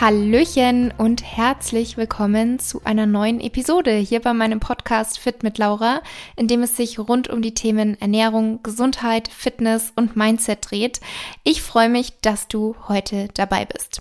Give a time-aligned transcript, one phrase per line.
[0.00, 6.00] Hallöchen und herzlich willkommen zu einer neuen Episode hier bei meinem Podcast Fit mit Laura,
[6.36, 11.00] in dem es sich rund um die Themen Ernährung, Gesundheit, Fitness und Mindset dreht.
[11.44, 14.00] Ich freue mich, dass du heute dabei bist.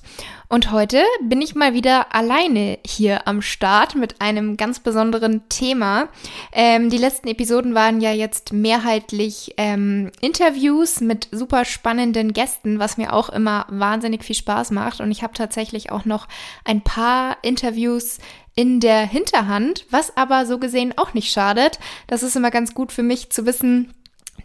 [0.51, 6.09] Und heute bin ich mal wieder alleine hier am Start mit einem ganz besonderen Thema.
[6.51, 12.97] Ähm, die letzten Episoden waren ja jetzt mehrheitlich ähm, Interviews mit super spannenden Gästen, was
[12.97, 15.01] mir auch immer wahnsinnig viel Spaß macht.
[15.01, 16.27] Und ich habe tatsächlich auch noch
[16.65, 18.17] ein paar Interviews
[18.55, 21.77] in der Hinterhand, was aber so gesehen auch nicht schadet.
[22.07, 23.93] Das ist immer ganz gut für mich zu wissen,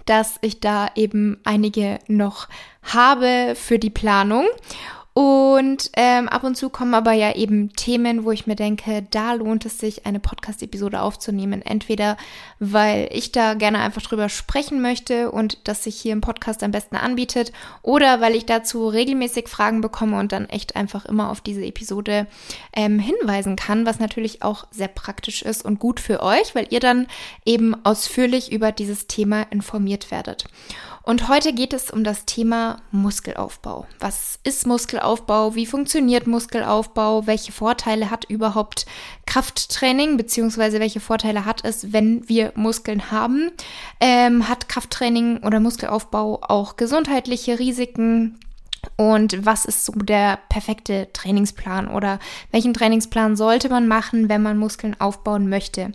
[0.04, 2.48] dass ich da eben einige noch
[2.82, 4.44] habe für die Planung.
[5.16, 9.34] Und ähm, ab und zu kommen aber ja eben Themen, wo ich mir denke, da
[9.34, 11.62] lohnt es sich, eine Podcast-Episode aufzunehmen.
[11.62, 12.16] Entweder
[12.58, 16.72] weil ich da gerne einfach drüber sprechen möchte und das sich hier im Podcast am
[16.72, 21.40] besten anbietet, oder weil ich dazu regelmäßig Fragen bekomme und dann echt einfach immer auf
[21.40, 22.26] diese Episode
[22.74, 26.80] ähm, hinweisen kann, was natürlich auch sehr praktisch ist und gut für euch, weil ihr
[26.80, 27.06] dann
[27.44, 30.46] eben ausführlich über dieses Thema informiert werdet.
[31.02, 33.86] Und heute geht es um das Thema Muskelaufbau.
[34.00, 35.03] Was ist Muskelaufbau?
[35.54, 37.26] Wie funktioniert Muskelaufbau?
[37.26, 38.86] Welche Vorteile hat überhaupt
[39.26, 40.16] Krafttraining?
[40.16, 43.50] Beziehungsweise welche Vorteile hat es, wenn wir Muskeln haben?
[44.00, 48.38] Ähm, hat Krafttraining oder Muskelaufbau auch gesundheitliche Risiken?
[48.96, 52.18] Und was ist so der perfekte Trainingsplan oder
[52.50, 55.92] welchen Trainingsplan sollte man machen, wenn man Muskeln aufbauen möchte?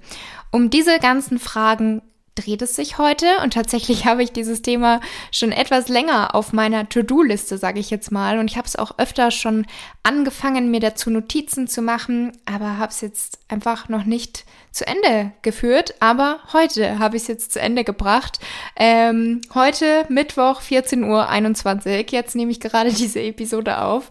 [0.52, 2.02] Um diese ganzen Fragen
[2.40, 5.02] dreht es sich heute und tatsächlich habe ich dieses Thema
[5.32, 8.40] schon etwas länger auf meiner To-Do-Liste, sage ich jetzt mal.
[8.40, 9.66] Und ich habe es auch öfter schon
[10.04, 15.32] angefangen, mir dazu Notizen zu machen, aber habe es jetzt einfach noch nicht zu Ende
[15.42, 15.95] geführt.
[16.00, 18.39] Aber heute habe ich es jetzt zu Ende gebracht.
[18.76, 22.06] Ähm, heute Mittwoch 14.21 Uhr.
[22.11, 24.10] Jetzt nehme ich gerade diese Episode auf.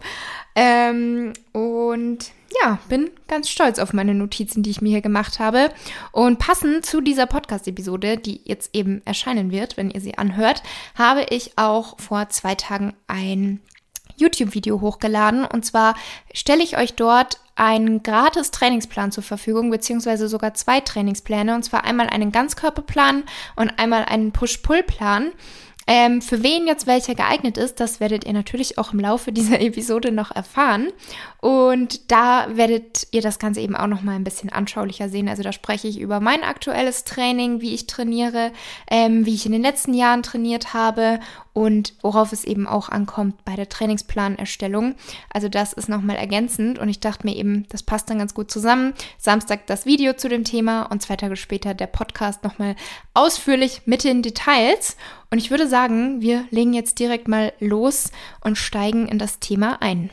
[0.55, 5.71] Ähm, und ja, bin ganz stolz auf meine Notizen, die ich mir hier gemacht habe.
[6.11, 10.63] Und passend zu dieser Podcast-Episode, die jetzt eben erscheinen wird, wenn ihr sie anhört,
[10.95, 13.61] habe ich auch vor zwei Tagen ein
[14.17, 15.45] YouTube-Video hochgeladen.
[15.45, 15.95] Und zwar
[16.33, 21.55] stelle ich euch dort einen gratis Trainingsplan zur Verfügung, beziehungsweise sogar zwei Trainingspläne.
[21.55, 23.23] Und zwar einmal einen Ganzkörperplan
[23.55, 25.31] und einmal einen Push-Pull-Plan.
[25.91, 29.59] Ähm, für wen jetzt welcher geeignet ist, das werdet ihr natürlich auch im Laufe dieser
[29.59, 30.89] Episode noch erfahren.
[31.41, 35.27] Und da werdet ihr das Ganze eben auch noch mal ein bisschen anschaulicher sehen.
[35.27, 38.51] Also da spreche ich über mein aktuelles Training, wie ich trainiere,
[38.91, 41.19] ähm, wie ich in den letzten Jahren trainiert habe
[41.53, 44.93] und worauf es eben auch ankommt bei der Trainingsplanerstellung.
[45.33, 48.51] Also das ist nochmal ergänzend und ich dachte mir eben, das passt dann ganz gut
[48.51, 48.93] zusammen.
[49.17, 52.75] Samstag das Video zu dem Thema und zwei Tage später der Podcast nochmal
[53.15, 54.95] ausführlich mit den Details.
[55.31, 59.81] Und ich würde sagen, wir legen jetzt direkt mal los und steigen in das Thema
[59.81, 60.09] ein.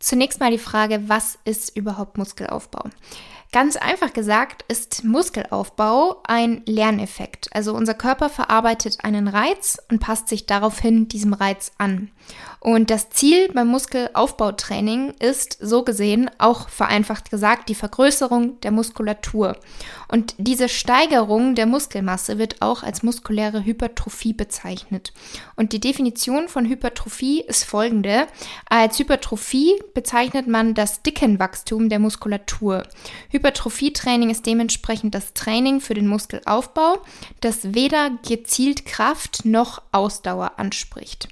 [0.00, 2.90] Zunächst mal die Frage, was ist überhaupt Muskelaufbau?
[3.52, 7.54] Ganz einfach gesagt ist Muskelaufbau ein Lerneffekt.
[7.54, 12.10] Also unser Körper verarbeitet einen Reiz und passt sich daraufhin diesem Reiz an.
[12.62, 19.56] Und das Ziel beim Muskelaufbautraining ist so gesehen auch vereinfacht gesagt die Vergrößerung der Muskulatur.
[20.06, 25.12] Und diese Steigerung der Muskelmasse wird auch als muskuläre Hypertrophie bezeichnet.
[25.56, 28.28] Und die Definition von Hypertrophie ist folgende.
[28.68, 32.84] Als Hypertrophie bezeichnet man das Dickenwachstum der Muskulatur.
[33.30, 36.98] Hypertrophietraining ist dementsprechend das Training für den Muskelaufbau,
[37.40, 41.26] das weder gezielt Kraft noch Ausdauer anspricht.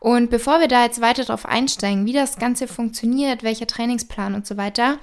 [0.00, 4.46] Und bevor wir da jetzt weiter drauf einsteigen, wie das Ganze funktioniert, welcher Trainingsplan und
[4.46, 4.98] so weiter,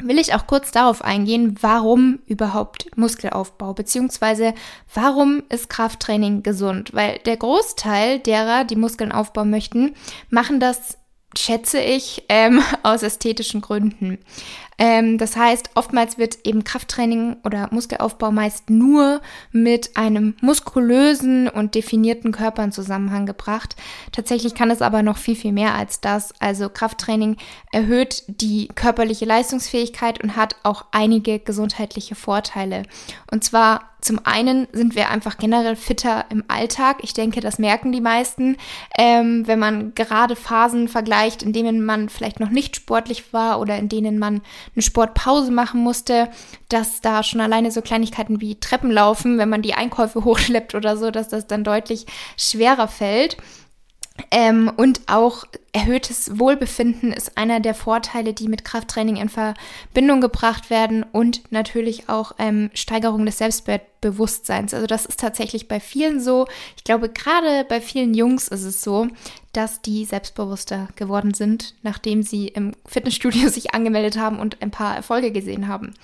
[0.00, 4.54] will ich auch kurz darauf eingehen, warum überhaupt Muskelaufbau, beziehungsweise
[4.94, 6.94] warum ist Krafttraining gesund?
[6.94, 9.94] Weil der Großteil derer, die Muskeln aufbauen möchten,
[10.30, 10.98] machen das
[11.36, 14.18] schätze ich, ähm, aus ästhetischen Gründen.
[14.78, 19.20] Ähm, das heißt, oftmals wird eben Krafttraining oder Muskelaufbau meist nur
[19.50, 23.74] mit einem muskulösen und definierten Körper in Zusammenhang gebracht.
[24.12, 26.32] Tatsächlich kann es aber noch viel, viel mehr als das.
[26.40, 27.36] Also Krafttraining
[27.72, 32.84] erhöht die körperliche Leistungsfähigkeit und hat auch einige gesundheitliche Vorteile.
[33.30, 36.98] Und zwar zum einen sind wir einfach generell fitter im Alltag.
[37.02, 38.56] Ich denke, das merken die meisten,
[38.96, 43.76] ähm, wenn man gerade Phasen vergleicht, in denen man vielleicht noch nicht sportlich war oder
[43.76, 44.42] in denen man
[44.74, 46.28] eine Sportpause machen musste,
[46.68, 50.96] dass da schon alleine so Kleinigkeiten wie Treppen laufen, wenn man die Einkäufe hochschleppt oder
[50.96, 52.06] so, dass das dann deutlich
[52.36, 53.36] schwerer fällt.
[54.30, 60.70] Ähm, und auch erhöhtes Wohlbefinden ist einer der Vorteile, die mit Krafttraining in Verbindung gebracht
[60.70, 64.74] werden und natürlich auch ähm, Steigerung des Selbstbewusstseins.
[64.74, 66.46] Also das ist tatsächlich bei vielen so.
[66.76, 69.08] Ich glaube, gerade bei vielen Jungs ist es so,
[69.52, 74.96] dass die selbstbewusster geworden sind, nachdem sie im Fitnessstudio sich angemeldet haben und ein paar
[74.96, 75.94] Erfolge gesehen haben.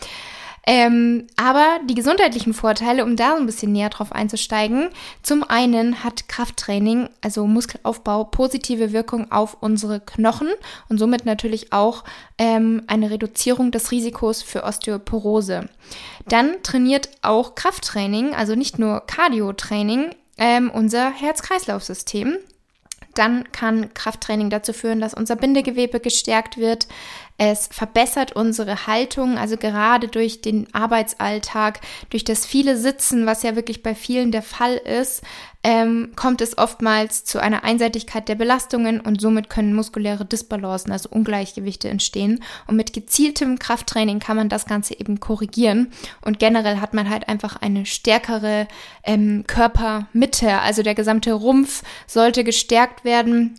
[0.66, 4.88] Ähm, aber die gesundheitlichen Vorteile, um da ein bisschen näher drauf einzusteigen,
[5.22, 10.48] zum einen hat Krafttraining, also Muskelaufbau, positive Wirkung auf unsere Knochen
[10.88, 12.04] und somit natürlich auch
[12.38, 15.68] ähm, eine Reduzierung des Risikos für Osteoporose.
[16.26, 22.38] Dann trainiert auch Krafttraining, also nicht nur Cardio-Training, ähm, unser Herz-Kreislauf-System
[23.14, 26.88] dann kann Krafttraining dazu führen, dass unser Bindegewebe gestärkt wird.
[27.36, 33.56] Es verbessert unsere Haltung, also gerade durch den Arbeitsalltag, durch das viele Sitzen, was ja
[33.56, 35.22] wirklich bei vielen der Fall ist,
[35.64, 41.08] ähm, kommt es oftmals zu einer Einseitigkeit der Belastungen und somit können muskuläre Disbalancen, also
[41.08, 42.44] Ungleichgewichte entstehen.
[42.68, 45.90] Und mit gezieltem Krafttraining kann man das Ganze eben korrigieren.
[46.20, 48.68] Und generell hat man halt einfach eine stärkere
[49.02, 53.58] ähm, Körpermitte, also der gesamte Rumpf sollte gestärkt werden.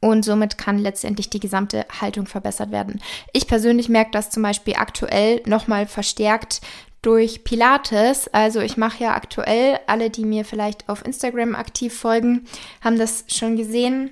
[0.00, 3.00] Und somit kann letztendlich die gesamte Haltung verbessert werden.
[3.32, 6.60] Ich persönlich merke das zum Beispiel aktuell nochmal verstärkt
[7.02, 8.28] durch Pilates.
[8.28, 12.46] Also ich mache ja aktuell, alle, die mir vielleicht auf Instagram aktiv folgen,
[12.80, 14.10] haben das schon gesehen,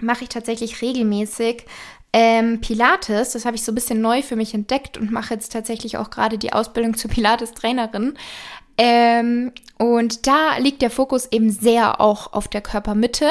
[0.00, 1.64] mache ich tatsächlich regelmäßig
[2.12, 3.32] ähm, Pilates.
[3.32, 6.10] Das habe ich so ein bisschen neu für mich entdeckt und mache jetzt tatsächlich auch
[6.10, 8.14] gerade die Ausbildung zur Pilates-Trainerin.
[8.78, 13.28] Ähm, und da liegt der Fokus eben sehr auch auf der Körpermitte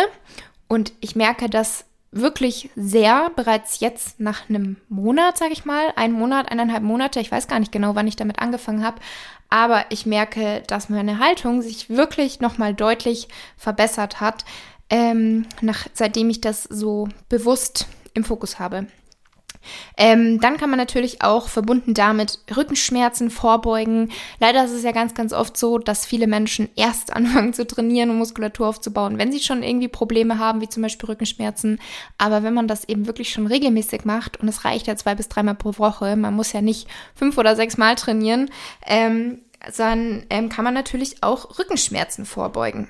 [0.67, 6.13] und ich merke das wirklich sehr bereits jetzt nach einem Monat, sage ich mal, ein
[6.13, 9.01] Monat, eineinhalb Monate, ich weiß gar nicht genau, wann ich damit angefangen habe,
[9.49, 13.27] aber ich merke, dass meine Haltung sich wirklich nochmal deutlich
[13.57, 14.45] verbessert hat,
[14.89, 18.87] ähm, nach, seitdem ich das so bewusst im Fokus habe.
[19.97, 24.11] Ähm, dann kann man natürlich auch verbunden damit Rückenschmerzen vorbeugen.
[24.39, 28.09] Leider ist es ja ganz, ganz oft so, dass viele Menschen erst anfangen zu trainieren
[28.09, 31.79] und Muskulatur aufzubauen, wenn sie schon irgendwie Probleme haben, wie zum Beispiel Rückenschmerzen.
[32.17, 35.29] Aber wenn man das eben wirklich schon regelmäßig macht und es reicht ja zwei bis
[35.29, 38.49] dreimal pro Woche, man muss ja nicht fünf oder sechs Mal trainieren,
[38.85, 39.39] ähm,
[39.77, 42.87] dann ähm, kann man natürlich auch Rückenschmerzen vorbeugen.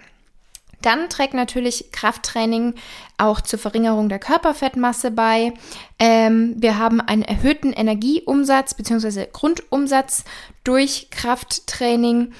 [0.85, 2.75] Dann trägt natürlich Krafttraining
[3.17, 5.51] auch zur Verringerung der Körperfettmasse bei.
[5.97, 9.25] Ähm, wir haben einen erhöhten Energieumsatz bzw.
[9.33, 10.25] Grundumsatz
[10.63, 12.33] durch Krafttraining.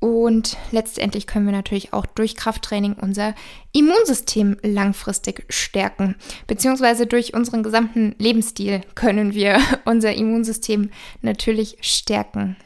[0.00, 3.32] Und letztendlich können wir natürlich auch durch Krafttraining unser
[3.72, 6.16] Immunsystem langfristig stärken.
[6.48, 10.90] Beziehungsweise durch unseren gesamten Lebensstil können wir unser Immunsystem
[11.22, 12.56] natürlich stärken.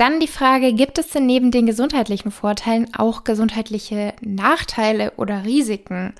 [0.00, 6.14] Dann die Frage, gibt es denn neben den gesundheitlichen Vorteilen auch gesundheitliche Nachteile oder Risiken?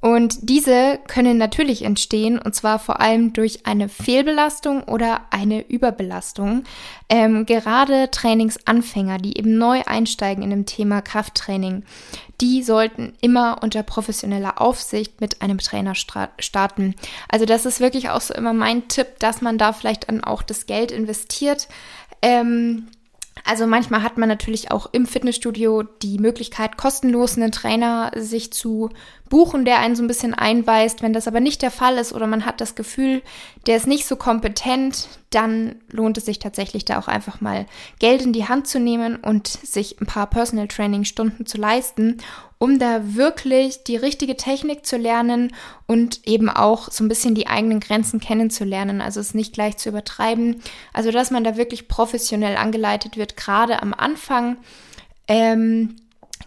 [0.00, 6.64] Und diese können natürlich entstehen, und zwar vor allem durch eine Fehlbelastung oder eine Überbelastung.
[7.10, 11.84] Ähm, gerade Trainingsanfänger, die eben neu einsteigen in dem Thema Krafttraining,
[12.40, 16.94] die sollten immer unter professioneller Aufsicht mit einem Trainer starten.
[17.28, 20.40] Also das ist wirklich auch so immer mein Tipp, dass man da vielleicht dann auch
[20.40, 21.68] das Geld investiert.
[22.22, 22.88] Ähm,
[23.48, 28.90] also manchmal hat man natürlich auch im Fitnessstudio die Möglichkeit, kostenlos einen Trainer sich zu
[29.28, 31.02] buchen, der einen so ein bisschen einweist.
[31.02, 33.22] Wenn das aber nicht der Fall ist oder man hat das Gefühl,
[33.66, 37.66] der ist nicht so kompetent, dann lohnt es sich tatsächlich da auch einfach mal
[37.98, 42.18] Geld in die Hand zu nehmen und sich ein paar Personal Training Stunden zu leisten,
[42.58, 45.54] um da wirklich die richtige Technik zu lernen
[45.86, 49.00] und eben auch so ein bisschen die eigenen Grenzen kennenzulernen.
[49.00, 50.62] Also es nicht gleich zu übertreiben.
[50.92, 54.56] Also dass man da wirklich professionell angeleitet wird, gerade am Anfang.
[55.28, 55.96] Ähm,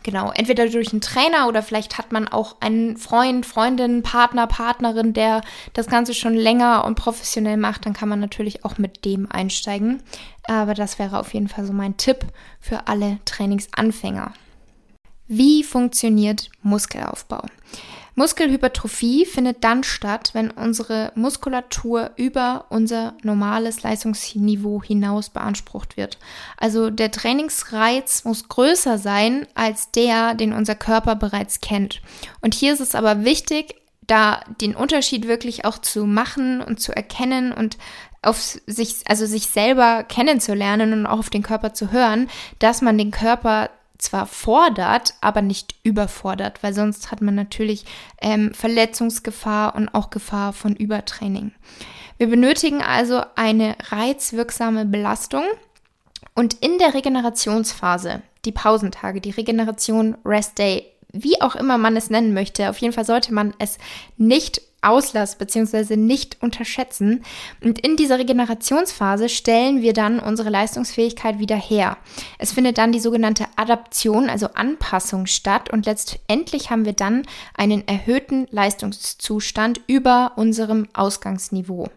[0.03, 5.13] Genau, entweder durch einen Trainer oder vielleicht hat man auch einen Freund, Freundin, Partner, Partnerin,
[5.13, 5.41] der
[5.74, 10.01] das Ganze schon länger und professionell macht, dann kann man natürlich auch mit dem einsteigen.
[10.48, 12.25] Aber das wäre auf jeden Fall so mein Tipp
[12.60, 14.34] für alle Trainingsanfänger.
[15.27, 17.43] Wie funktioniert Muskelaufbau?
[18.15, 26.18] Muskelhypertrophie findet dann statt, wenn unsere Muskulatur über unser normales Leistungsniveau hinaus beansprucht wird.
[26.58, 32.01] Also der Trainingsreiz muss größer sein als der, den unser Körper bereits kennt.
[32.41, 33.75] Und hier ist es aber wichtig,
[34.08, 37.77] da den Unterschied wirklich auch zu machen und zu erkennen und
[38.22, 42.98] auf sich, also sich selber kennenzulernen und auch auf den Körper zu hören, dass man
[42.98, 43.70] den Körper
[44.01, 47.86] zwar fordert, aber nicht überfordert, weil sonst hat man natürlich
[48.22, 51.51] ähm, Verletzungsgefahr und auch Gefahr von Übertraining.
[52.17, 55.43] Wir benötigen also eine reizwirksame Belastung
[56.36, 62.10] und in der Regenerationsphase, die Pausentage, die Regeneration Rest Day wie auch immer man es
[62.10, 62.70] nennen möchte.
[62.70, 63.77] Auf jeden Fall sollte man es
[64.17, 65.95] nicht auslassen bzw.
[65.95, 67.23] nicht unterschätzen.
[67.63, 71.97] Und in dieser Regenerationsphase stellen wir dann unsere Leistungsfähigkeit wieder her.
[72.38, 77.23] Es findet dann die sogenannte Adaption, also Anpassung statt und letztendlich haben wir dann
[77.55, 81.89] einen erhöhten Leistungszustand über unserem Ausgangsniveau.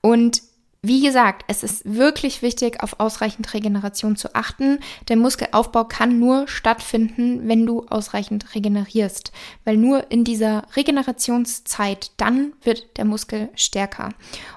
[0.00, 0.42] Und
[0.86, 4.80] wie gesagt, es ist wirklich wichtig, auf ausreichend Regeneration zu achten.
[5.08, 9.32] Der Muskelaufbau kann nur stattfinden, wenn du ausreichend regenerierst,
[9.64, 14.10] weil nur in dieser Regenerationszeit dann wird der Muskel stärker.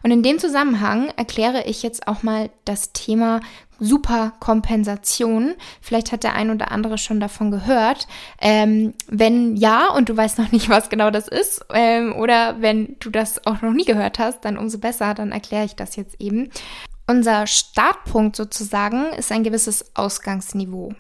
[0.04, 3.40] Und in dem Zusammenhang erkläre ich jetzt auch mal das Thema
[3.80, 5.56] Superkompensation.
[5.82, 8.08] Vielleicht hat der ein oder andere schon davon gehört.
[8.42, 12.96] Ähm, wenn ja und du weißt noch nicht, was genau das ist, ähm, oder wenn
[13.00, 16.20] du das auch noch nie gehört hast, dann umso besser, dann erkläre ich das jetzt
[16.20, 16.50] eben.
[17.10, 20.94] Unser Startpunkt sozusagen ist ein gewisses Ausgangsniveau.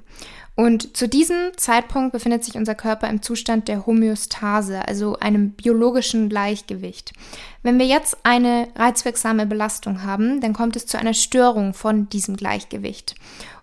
[0.57, 6.29] Und zu diesem Zeitpunkt befindet sich unser Körper im Zustand der Homöostase, also einem biologischen
[6.29, 7.13] Gleichgewicht.
[7.61, 12.35] Wenn wir jetzt eine reizwirksame Belastung haben, dann kommt es zu einer Störung von diesem
[12.35, 13.13] Gleichgewicht.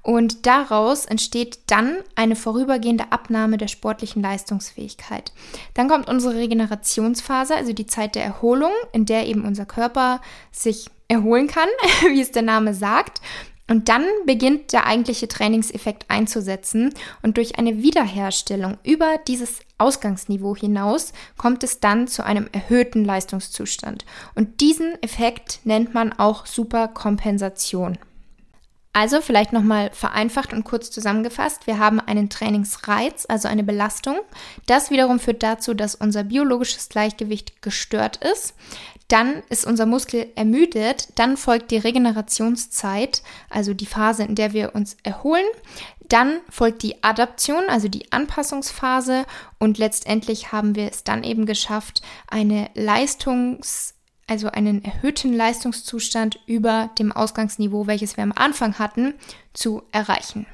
[0.03, 5.33] Und daraus entsteht dann eine vorübergehende Abnahme der sportlichen Leistungsfähigkeit.
[5.75, 10.21] Dann kommt unsere Regenerationsphase, also die Zeit der Erholung, in der eben unser Körper
[10.53, 11.69] sich erholen kann,
[12.13, 13.21] wie es der Name sagt.
[13.67, 16.93] Und dann beginnt der eigentliche Trainingseffekt einzusetzen
[17.23, 24.05] und durch eine Wiederherstellung über dieses Ausgangsniveau hinaus kommt es dann zu einem erhöhten Leistungszustand.
[24.35, 27.99] Und diesen Effekt nennt man auch Superkompensation.
[28.97, 31.67] Also vielleicht nochmal vereinfacht und kurz zusammengefasst.
[31.67, 34.21] Wir haben einen Trainingsreiz, also eine Belastung.
[34.67, 38.55] Das wiederum führt dazu, dass unser biologisches Gleichgewicht gestört ist.
[39.09, 41.09] Dann ist unser Muskel ermüdet.
[41.17, 45.45] Dann folgt die Regenerationszeit, also die Phase, in der wir uns erholen.
[46.09, 49.27] Dann folgt die Adaption, also die Anpassungsphase.
[49.59, 53.94] Und letztendlich haben wir es dann eben geschafft, eine Leistungs
[54.27, 59.15] also einen erhöhten Leistungszustand über dem Ausgangsniveau, welches wir am Anfang hatten,
[59.53, 60.47] zu erreichen.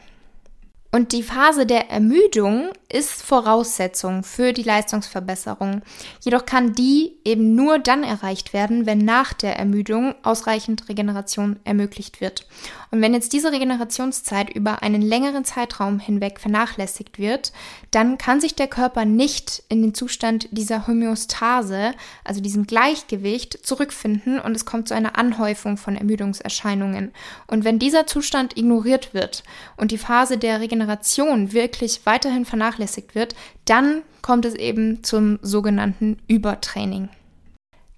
[0.93, 5.83] Und die Phase der Ermüdung ist Voraussetzung für die Leistungsverbesserung.
[6.21, 12.21] Jedoch kann die eben nur dann erreicht werden, wenn nach der Ermüdung ausreichend Regeneration ermöglicht
[12.21, 12.45] wird.
[12.90, 17.52] Und wenn jetzt diese Regenerationszeit über einen längeren Zeitraum hinweg vernachlässigt wird,
[17.90, 21.92] dann kann sich der Körper nicht in den Zustand dieser Homöostase,
[22.25, 27.12] also diesem Gleichgewicht, zurückfinden und es kommt zu einer Anhäufung von Ermüdungserscheinungen.
[27.47, 29.44] Und wenn dieser Zustand ignoriert wird
[29.76, 35.38] und die Phase der Regeneration Regeneration wirklich weiterhin vernachlässigt wird, dann kommt es eben zum
[35.42, 37.09] sogenannten Übertraining.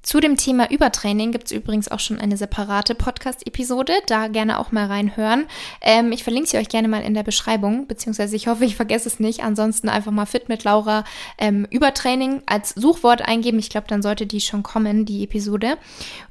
[0.03, 4.73] Zu dem Thema Übertraining gibt es übrigens auch schon eine separate Podcast-Episode, da gerne auch
[4.73, 5.47] mal reinhören.
[5.81, 9.09] Ähm, ich verlinke sie euch gerne mal in der Beschreibung, beziehungsweise ich hoffe, ich vergesse
[9.09, 9.45] es nicht.
[9.45, 11.05] Ansonsten einfach mal Fit mit Laura
[11.39, 13.61] ähm, Übertraining als Suchwort eingeben.
[13.61, 15.79] Ich glaube, dann sollte die schon kommen, die Episode.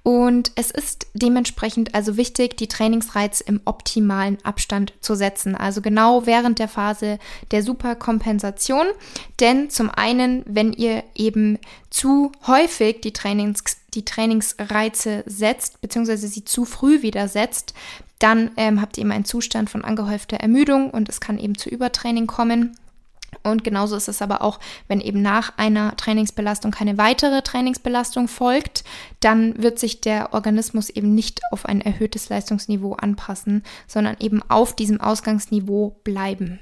[0.03, 5.55] Und es ist dementsprechend also wichtig, die Trainingsreiz im optimalen Abstand zu setzen.
[5.55, 7.19] Also genau während der Phase
[7.51, 8.87] der Superkompensation.
[9.39, 11.57] Denn zum einen, wenn ihr eben
[11.89, 13.60] zu häufig die, Trainings,
[13.93, 17.73] die Trainingsreize setzt, beziehungsweise sie zu früh wieder setzt,
[18.19, 21.69] dann ähm, habt ihr eben einen Zustand von angehäufter Ermüdung und es kann eben zu
[21.69, 22.77] Übertraining kommen.
[23.43, 28.83] Und genauso ist es aber auch, wenn eben nach einer Trainingsbelastung keine weitere Trainingsbelastung folgt,
[29.21, 34.75] dann wird sich der Organismus eben nicht auf ein erhöhtes Leistungsniveau anpassen, sondern eben auf
[34.75, 36.59] diesem Ausgangsniveau bleiben.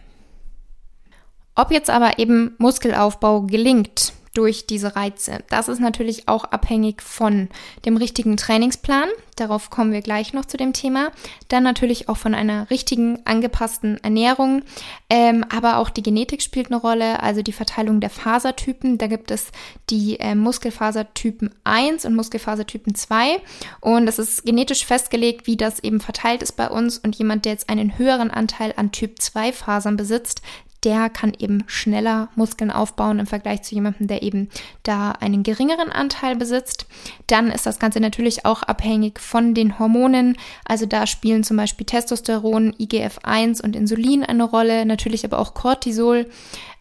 [1.55, 5.39] Ob jetzt aber eben Muskelaufbau gelingt, durch diese Reize.
[5.50, 7.50] Das ist natürlich auch abhängig von
[7.86, 9.09] dem richtigen Trainingsplan.
[9.36, 11.12] Darauf kommen wir gleich noch zu dem Thema.
[11.48, 14.63] Dann natürlich auch von einer richtigen, angepassten Ernährung.
[15.09, 18.98] Ähm, aber auch die Genetik spielt eine Rolle, also die Verteilung der Fasertypen.
[18.98, 19.51] Da gibt es
[19.89, 23.41] die äh, Muskelfasertypen 1 und Muskelfasertypen 2.
[23.79, 26.98] Und es ist genetisch festgelegt, wie das eben verteilt ist bei uns.
[26.98, 30.41] Und jemand, der jetzt einen höheren Anteil an Typ 2 Fasern besitzt,
[30.83, 34.50] der kann eben schneller Muskeln aufbauen im Vergleich zu jemandem, der eben
[34.83, 36.86] da einen geringeren Anteil besitzt.
[37.27, 40.38] Dann ist das Ganze natürlich auch abhängig von den Hormonen.
[40.65, 46.29] Also da spielen zum Beispiel Testosteron, IGF-1 und Insulin eine Rolle, natürlich aber auch Cortisol.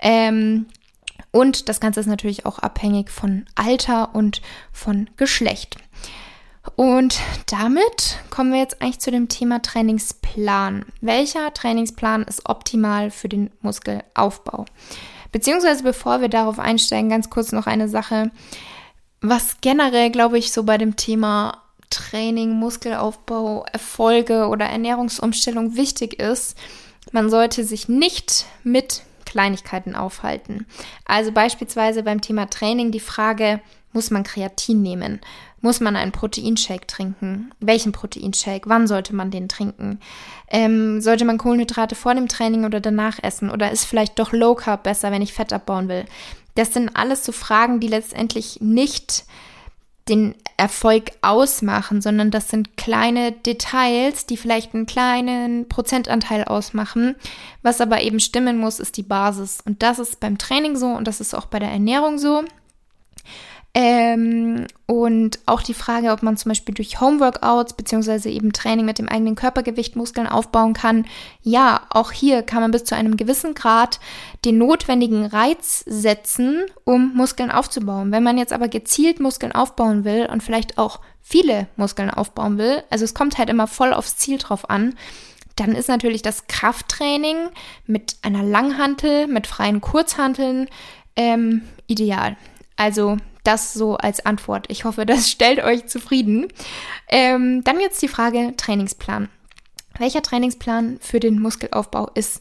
[0.01, 0.67] Ähm,
[1.31, 4.41] und das Ganze ist natürlich auch abhängig von Alter und
[4.73, 5.77] von Geschlecht.
[6.77, 10.85] Und damit kommen wir jetzt eigentlich zu dem Thema Trainingsplan.
[11.01, 14.65] Welcher Trainingsplan ist optimal für den Muskelaufbau?
[15.33, 18.31] Beziehungsweise bevor wir darauf einsteigen, ganz kurz noch eine Sache,
[19.21, 26.57] was generell, glaube ich, so bei dem Thema Training, Muskelaufbau, Erfolge oder Ernährungsumstellung wichtig ist.
[27.13, 30.67] Man sollte sich nicht mit Kleinigkeiten aufhalten.
[31.05, 33.61] Also beispielsweise beim Thema Training die Frage,
[33.93, 35.21] muss man Kreatin nehmen?
[35.61, 37.51] Muss man einen Proteinshake trinken?
[37.61, 38.69] Welchen Proteinshake?
[38.69, 39.99] Wann sollte man den trinken?
[40.49, 43.51] Ähm, sollte man Kohlenhydrate vor dem Training oder danach essen?
[43.51, 46.05] Oder ist vielleicht doch Low Carb besser, wenn ich Fett abbauen will?
[46.55, 49.25] Das sind alles so Fragen, die letztendlich nicht
[50.09, 57.15] den Erfolg ausmachen, sondern das sind kleine Details, die vielleicht einen kleinen Prozentanteil ausmachen.
[57.63, 59.61] Was aber eben stimmen muss, ist die Basis.
[59.65, 62.43] Und das ist beim Training so und das ist auch bei der Ernährung so.
[63.81, 68.99] Ähm, und auch die Frage, ob man zum Beispiel durch Homeworkouts beziehungsweise eben Training mit
[68.99, 71.07] dem eigenen Körpergewicht Muskeln aufbauen kann.
[71.43, 74.01] Ja, auch hier kann man bis zu einem gewissen Grad
[74.45, 78.11] den notwendigen Reiz setzen, um Muskeln aufzubauen.
[78.11, 82.83] Wenn man jetzt aber gezielt Muskeln aufbauen will und vielleicht auch viele Muskeln aufbauen will,
[82.91, 84.97] also es kommt halt immer voll aufs Ziel drauf an,
[85.55, 87.37] dann ist natürlich das Krafttraining
[87.87, 90.67] mit einer Langhantel, mit freien Kurzhanteln
[91.15, 92.37] ähm, ideal.
[92.75, 94.67] Also das so als Antwort.
[94.69, 96.49] Ich hoffe, das stellt euch zufrieden.
[97.09, 99.29] Ähm, dann jetzt die Frage Trainingsplan.
[99.99, 102.41] Welcher Trainingsplan für den Muskelaufbau ist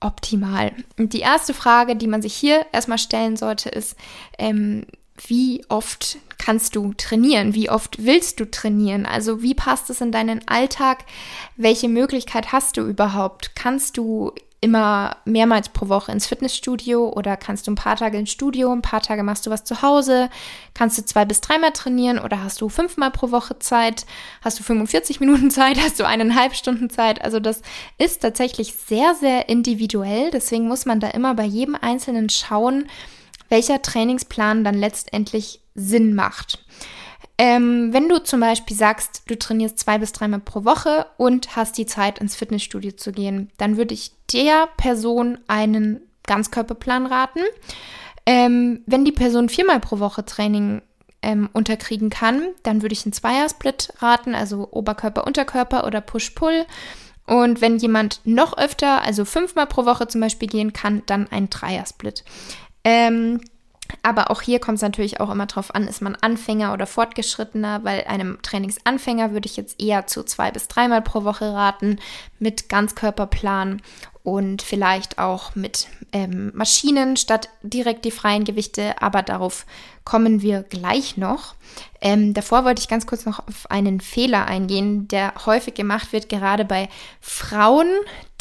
[0.00, 0.72] optimal?
[0.98, 3.96] Und die erste Frage, die man sich hier erstmal stellen sollte, ist,
[4.38, 4.86] ähm,
[5.26, 7.54] wie oft kannst du trainieren?
[7.54, 9.06] Wie oft willst du trainieren?
[9.06, 11.04] Also wie passt es in deinen Alltag?
[11.56, 13.54] Welche Möglichkeit hast du überhaupt?
[13.54, 14.32] Kannst du
[14.64, 18.80] immer mehrmals pro Woche ins Fitnessstudio oder kannst du ein paar Tage ins Studio, ein
[18.80, 20.30] paar Tage machst du was zu Hause,
[20.72, 24.06] kannst du zwei bis dreimal trainieren oder hast du fünfmal pro Woche Zeit,
[24.40, 27.22] hast du 45 Minuten Zeit, hast du eineinhalb Stunden Zeit.
[27.22, 27.60] Also das
[27.98, 30.30] ist tatsächlich sehr, sehr individuell.
[30.30, 32.86] Deswegen muss man da immer bei jedem Einzelnen schauen,
[33.50, 36.64] welcher Trainingsplan dann letztendlich Sinn macht.
[37.36, 41.76] Ähm, wenn du zum Beispiel sagst, du trainierst zwei bis dreimal pro Woche und hast
[41.78, 47.40] die Zeit, ins Fitnessstudio zu gehen, dann würde ich der Person einen Ganzkörperplan raten.
[48.26, 50.80] Ähm, wenn die Person viermal pro Woche Training
[51.22, 56.66] ähm, unterkriegen kann, dann würde ich einen Zweiersplit raten, also Oberkörper, Unterkörper oder Push-Pull.
[57.26, 61.50] Und wenn jemand noch öfter, also fünfmal pro Woche zum Beispiel gehen kann, dann ein
[61.50, 62.22] Dreiersplit.
[62.84, 63.40] Ähm,
[64.02, 67.84] aber auch hier kommt es natürlich auch immer drauf an, ist man Anfänger oder Fortgeschrittener,
[67.84, 71.98] weil einem Trainingsanfänger würde ich jetzt eher zu zwei bis dreimal pro Woche raten
[72.38, 73.82] mit Ganzkörperplan
[74.22, 79.66] und vielleicht auch mit ähm, Maschinen statt direkt die freien Gewichte, aber darauf
[80.04, 81.54] kommen wir gleich noch.
[82.00, 86.28] Ähm, davor wollte ich ganz kurz noch auf einen Fehler eingehen, der häufig gemacht wird,
[86.28, 86.90] gerade bei
[87.22, 87.88] Frauen,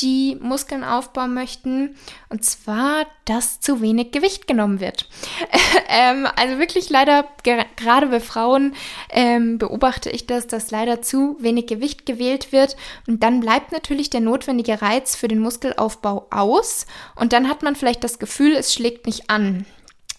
[0.02, 1.96] die Muskeln aufbauen möchten.
[2.28, 5.08] Und zwar, dass zu wenig Gewicht genommen wird.
[5.88, 8.76] ähm, also wirklich leider, ger gerade bei Frauen
[9.10, 12.76] ähm, beobachte ich das, dass leider zu wenig Gewicht gewählt wird.
[13.08, 16.86] Und dann bleibt natürlich der notwendige Reiz für den Muskelaufbau aus.
[17.16, 19.66] Und dann hat man vielleicht das Gefühl, es schlägt nicht an.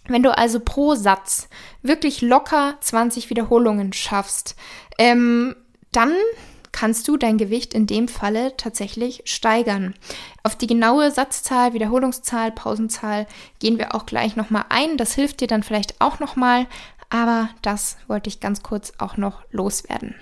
[0.06, 1.48] Wenn du also pro Satz
[1.82, 4.54] wirklich locker 20 Wiederholungen schaffst,
[4.98, 5.56] ähm,
[5.92, 6.12] dann
[6.72, 9.94] kannst du dein Gewicht in dem Falle tatsächlich steigern.
[10.42, 13.26] Auf die genaue Satzzahl, Wiederholungszahl, Pausenzahl
[13.60, 14.96] gehen wir auch gleich nochmal ein.
[14.96, 16.66] Das hilft dir dann vielleicht auch nochmal,
[17.10, 20.16] aber das wollte ich ganz kurz auch noch loswerden.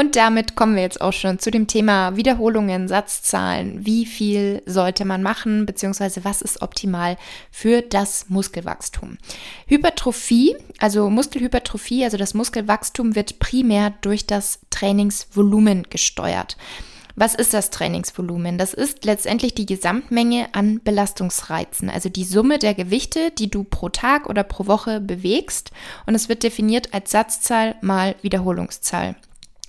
[0.00, 3.84] Und damit kommen wir jetzt auch schon zu dem Thema Wiederholungen, Satzzahlen.
[3.84, 7.18] Wie viel sollte man machen, beziehungsweise was ist optimal
[7.50, 9.18] für das Muskelwachstum?
[9.66, 16.56] Hypertrophie, also Muskelhypertrophie, also das Muskelwachstum wird primär durch das Trainingsvolumen gesteuert.
[17.14, 18.56] Was ist das Trainingsvolumen?
[18.56, 23.90] Das ist letztendlich die Gesamtmenge an Belastungsreizen, also die Summe der Gewichte, die du pro
[23.90, 25.72] Tag oder pro Woche bewegst.
[26.06, 29.16] Und es wird definiert als Satzzahl mal Wiederholungszahl.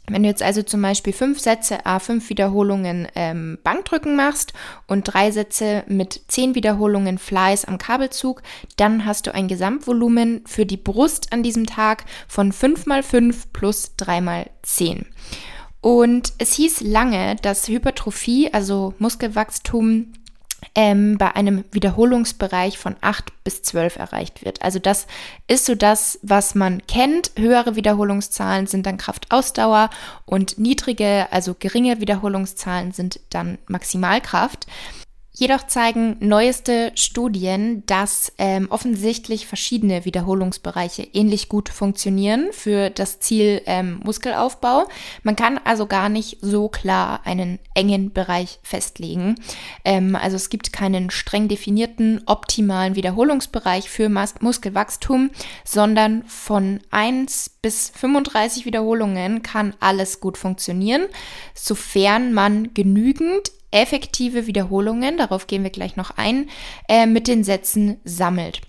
[0.08, 4.54] Wenn du jetzt also zum Beispiel fünf Sätze, a fünf Wiederholungen ähm, Bankdrücken machst
[4.88, 8.42] und drei Sätze mit zehn Wiederholungen Fleiß am Kabelzug,
[8.78, 13.54] dann hast du ein Gesamtvolumen für die Brust an diesem Tag von fünf mal fünf
[13.54, 15.06] plus drei mal zehn.
[15.82, 20.14] Und es hieß lange, dass Hypertrophie, also Muskelwachstum,
[20.74, 24.62] ähm, bei einem Wiederholungsbereich von 8 bis 12 erreicht wird.
[24.62, 25.08] Also das
[25.48, 27.32] ist so das, was man kennt.
[27.38, 29.90] Höhere Wiederholungszahlen sind dann Kraftausdauer
[30.26, 34.68] und niedrige, also geringe Wiederholungszahlen sind dann Maximalkraft.
[35.34, 43.62] Jedoch zeigen neueste Studien, dass ähm, offensichtlich verschiedene Wiederholungsbereiche ähnlich gut funktionieren für das Ziel
[43.66, 44.90] ähm, Muskelaufbau.
[45.24, 49.36] Man kann also gar nicht so klar einen engen Bereich festlegen.
[49.86, 55.32] Ähm, also es gibt keinen streng definierten optimalen Wiederholungsbereich für Mus Muskelwachstum,
[55.64, 61.06] sondern von 1 bis 35 Wiederholungen kann alles gut funktionieren,
[61.54, 66.50] sofern man genügend effektive Wiederholungen, darauf gehen wir gleich noch ein,
[66.88, 68.62] äh, mit den Sätzen sammelt.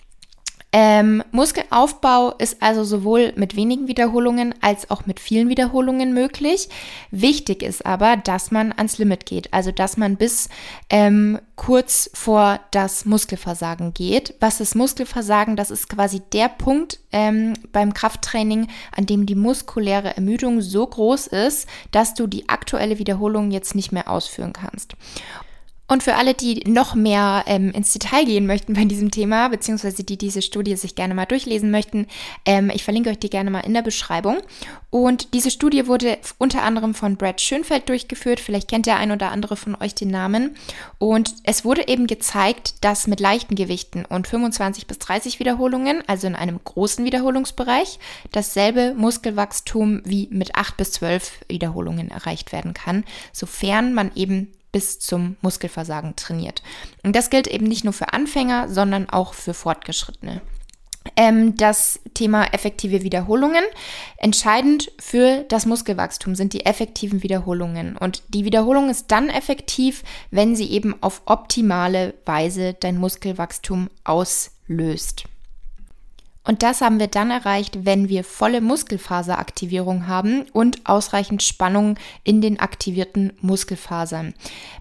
[0.74, 6.70] Ähm, Muskelaufbau ist also sowohl mit wenigen Wiederholungen als auch mit vielen Wiederholungen möglich.
[7.10, 10.48] Wichtig ist aber, dass man ans Limit geht, also dass man bis
[10.88, 14.34] ähm, kurz vor das Muskelversagen geht.
[14.40, 15.56] Was ist Muskelversagen?
[15.56, 21.26] Das ist quasi der Punkt ähm, beim Krafttraining, an dem die muskuläre Ermüdung so groß
[21.26, 24.94] ist, dass du die aktuelle Wiederholung jetzt nicht mehr ausführen kannst.
[25.92, 30.04] Und für alle, die noch mehr ähm, ins Detail gehen möchten bei diesem Thema, beziehungsweise
[30.04, 32.06] die diese Studie sich gerne mal durchlesen möchten,
[32.46, 34.38] ähm, ich verlinke euch die gerne mal in der Beschreibung.
[34.88, 38.40] Und diese Studie wurde unter anderem von Brad Schönfeld durchgeführt.
[38.40, 40.56] Vielleicht kennt der ein oder andere von euch den Namen.
[40.96, 46.26] Und es wurde eben gezeigt, dass mit leichten Gewichten und 25 bis 30 Wiederholungen, also
[46.26, 47.98] in einem großen Wiederholungsbereich,
[48.30, 54.98] dasselbe Muskelwachstum wie mit 8 bis 12 Wiederholungen erreicht werden kann, sofern man eben bis
[54.98, 56.62] zum Muskelversagen trainiert.
[57.02, 60.40] Und das gilt eben nicht nur für Anfänger, sondern auch für Fortgeschrittene.
[61.16, 63.64] Ähm, das Thema effektive Wiederholungen.
[64.16, 67.96] Entscheidend für das Muskelwachstum sind die effektiven Wiederholungen.
[67.96, 75.24] Und die Wiederholung ist dann effektiv, wenn sie eben auf optimale Weise dein Muskelwachstum auslöst.
[76.44, 82.40] Und das haben wir dann erreicht, wenn wir volle Muskelfaseraktivierung haben und ausreichend Spannung in
[82.40, 84.34] den aktivierten Muskelfasern.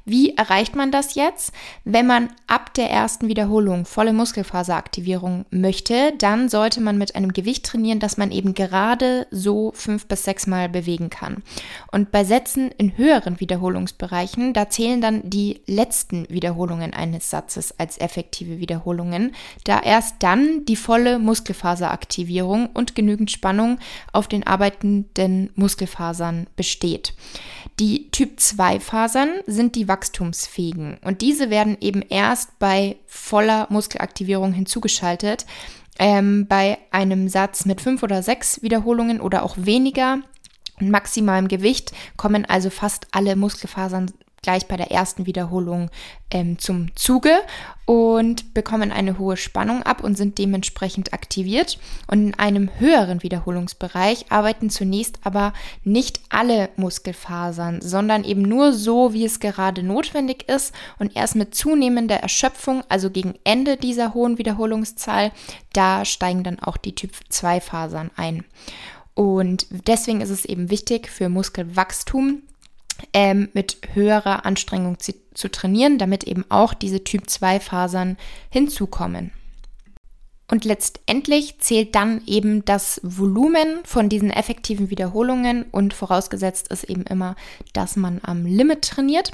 [0.03, 1.53] Wie erreicht man das jetzt?
[1.83, 7.65] Wenn man ab der ersten Wiederholung volle Muskelfaseraktivierung möchte, dann sollte man mit einem Gewicht
[7.65, 11.43] trainieren, das man eben gerade so fünf bis sechs Mal bewegen kann.
[11.91, 17.99] Und bei Sätzen in höheren Wiederholungsbereichen, da zählen dann die letzten Wiederholungen eines Satzes als
[17.99, 23.77] effektive Wiederholungen, da erst dann die volle Muskelfaseraktivierung Muskelfaseraktivierung und genügend Spannung
[24.13, 27.13] auf den arbeitenden Muskelfasern besteht.
[27.79, 35.45] Die Typ-2-Fasern sind die wachstumsfähigen und diese werden eben erst bei voller Muskelaktivierung hinzugeschaltet.
[35.99, 40.19] Ähm, bei einem Satz mit fünf oder sechs Wiederholungen oder auch weniger
[40.79, 45.91] maximalem Gewicht kommen also fast alle Muskelfasern gleich bei der ersten Wiederholung
[46.31, 47.41] ähm, zum Zuge
[47.85, 51.77] und bekommen eine hohe Spannung ab und sind dementsprechend aktiviert.
[52.07, 59.13] Und in einem höheren Wiederholungsbereich arbeiten zunächst aber nicht alle Muskelfasern, sondern eben nur so,
[59.13, 60.73] wie es gerade notwendig ist.
[60.97, 65.31] Und erst mit zunehmender Erschöpfung, also gegen Ende dieser hohen Wiederholungszahl,
[65.73, 68.43] da steigen dann auch die Typ-2-Fasern ein.
[69.13, 72.41] Und deswegen ist es eben wichtig für Muskelwachstum,
[73.13, 78.17] ähm, mit höherer Anstrengung zu, zu trainieren, damit eben auch diese Typ-2-Fasern
[78.49, 79.31] hinzukommen.
[80.51, 87.03] Und letztendlich zählt dann eben das Volumen von diesen effektiven Wiederholungen und vorausgesetzt ist eben
[87.03, 87.37] immer,
[87.71, 89.31] dass man am Limit trainiert.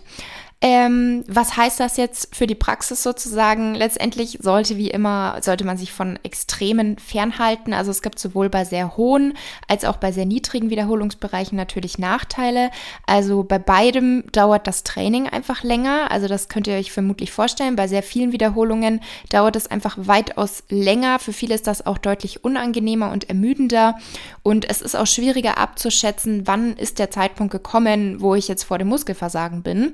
[0.60, 3.76] Ähm, was heißt das jetzt für die Praxis sozusagen?
[3.76, 7.74] Letztendlich sollte wie immer, sollte man sich von Extremen fernhalten.
[7.76, 9.36] Also es gibt sowohl bei sehr hohen
[9.68, 12.72] als auch bei sehr niedrigen Wiederholungsbereichen natürlich Nachteile.
[13.06, 16.10] Also bei beidem dauert das Training einfach länger.
[16.10, 17.76] Also das könnt ihr euch vermutlich vorstellen.
[17.76, 21.20] Bei sehr vielen Wiederholungen dauert es einfach weitaus länger.
[21.20, 24.00] Für viele ist das auch deutlich unangenehmer und ermüdender.
[24.42, 28.80] Und es ist auch schwieriger abzuschätzen, wann ist der Zeitpunkt gekommen, wo ich jetzt vor
[28.80, 29.94] dem Muskelversagen bin.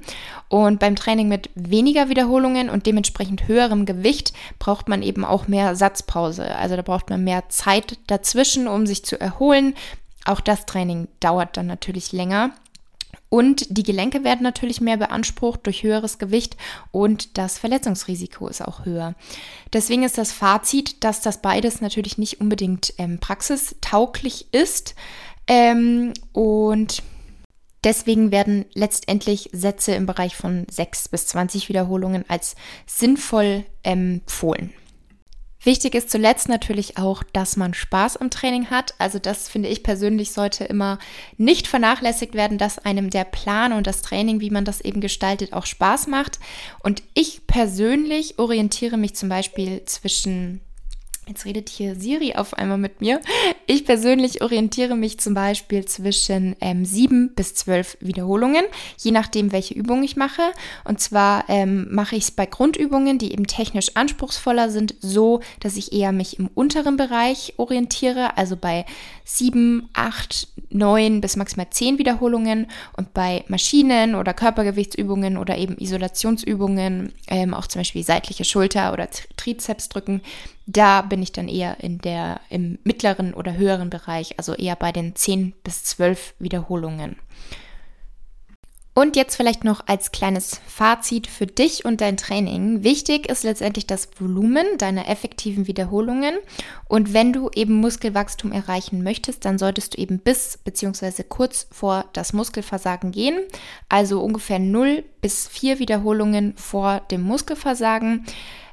[0.54, 5.76] Und beim Training mit weniger Wiederholungen und dementsprechend höherem Gewicht braucht man eben auch mehr
[5.76, 6.56] Satzpause.
[6.56, 9.74] Also da braucht man mehr Zeit dazwischen, um sich zu erholen.
[10.26, 12.52] Auch das Training dauert dann natürlich länger.
[13.30, 16.56] Und die Gelenke werden natürlich mehr beansprucht durch höheres Gewicht
[16.92, 19.16] und das Verletzungsrisiko ist auch höher.
[19.74, 24.94] Deswegen ist das Fazit, dass das beides natürlich nicht unbedingt ähm, praxistauglich ist.
[25.48, 27.02] Ähm, und
[27.84, 34.74] Deswegen werden letztendlich Sätze im Bereich von 6 bis 20 Wiederholungen als sinnvoll empfohlen.
[35.65, 38.96] Wichtig ist zuletzt natürlich auch, dass man Spaß am Training hat.
[38.98, 41.00] Also das finde ich persönlich sollte immer
[41.38, 45.54] nicht vernachlässigt werden, dass einem der Plan und das Training, wie man das eben gestaltet,
[45.54, 46.39] auch Spaß macht.
[46.80, 50.60] Und ich persönlich orientiere mich zum Beispiel zwischen
[51.26, 53.22] Jetzt redet hier Siri auf einmal mit mir.
[53.66, 58.66] Ich persönlich orientiere mich zum Beispiel zwischen ähm, sieben bis zwölf Wiederholungen,
[58.98, 60.42] je nachdem, welche Übung ich mache.
[60.84, 65.78] Und zwar ähm, mache ich es bei Grundübungen, die eben technisch anspruchsvoller sind, so, dass
[65.78, 68.86] ich eher mich im unteren Bereich orientiere, also bei
[69.24, 72.68] sieben, acht, neun bis maximal zehn Wiederholungen.
[72.98, 79.08] Und bei Maschinen oder Körpergewichtsübungen oder eben Isolationsübungen, ähm, auch zum Beispiel seitliche Schulter oder
[79.38, 80.22] Trizepsdrücken,
[80.66, 84.92] da bin ich dann eher in der, im mittleren oder höheren Bereich, also eher bei
[84.92, 87.18] den 10 bis 12 Wiederholungen.
[88.96, 92.84] Und jetzt vielleicht noch als kleines Fazit für dich und dein Training.
[92.84, 96.36] Wichtig ist letztendlich das Volumen deiner effektiven Wiederholungen.
[96.88, 101.24] Und wenn du eben Muskelwachstum erreichen möchtest, dann solltest du eben bis bzw.
[101.28, 103.40] kurz vor das Muskelversagen gehen.
[103.90, 108.26] Also ungefähr 0 bis 4 Wiederholungen vor dem Muskelversagen.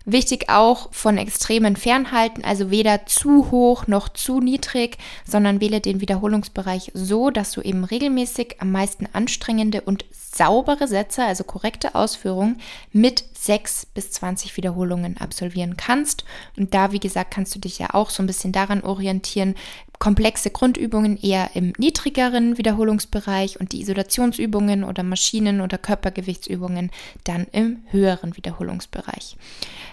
[0.07, 6.01] Wichtig auch von Extremen fernhalten, also weder zu hoch noch zu niedrig, sondern wähle den
[6.01, 12.61] Wiederholungsbereich so, dass du eben regelmäßig am meisten anstrengende und saubere Sätze, also korrekte Ausführungen
[12.93, 16.25] mit 6 bis 20 Wiederholungen absolvieren kannst.
[16.57, 19.55] Und da, wie gesagt, kannst du dich ja auch so ein bisschen daran orientieren,
[20.01, 26.91] komplexe Grundübungen eher im niedrigeren Wiederholungsbereich und die Isolationsübungen oder Maschinen- oder Körpergewichtsübungen
[27.25, 29.37] dann im höheren Wiederholungsbereich.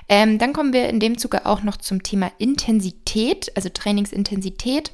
[0.10, 4.92] Ähm, dann kommen wir in dem Zuge auch noch zum Thema Intensität, also Trainingsintensität.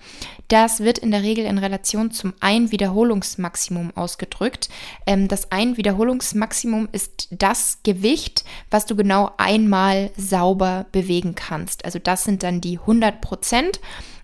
[0.48, 4.70] Das wird in der Regel in Relation zum Ein-Wiederholungsmaximum ausgedrückt.
[5.06, 11.86] Ähm, das Ein-Wiederholungsmaximum ist das Gewicht, was du genau einmal sauber bewegen kannst.
[11.86, 13.80] Also das sind dann die 100 Prozent.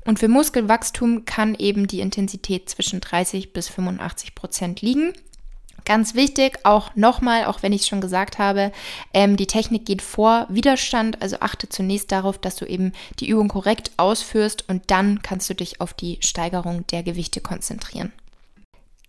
[0.06, 5.14] Und für Muskelwachstum kann eben die Intensität zwischen 30 bis 85 Prozent liegen.
[5.86, 8.72] Ganz wichtig, auch nochmal, auch wenn ich es schon gesagt habe,
[9.14, 11.22] ähm, die Technik geht vor Widerstand.
[11.22, 15.56] Also achte zunächst darauf, dass du eben die Übung korrekt ausführst und dann kannst du
[15.56, 18.12] dich auf die Steigerung der Gewichte konzentrieren.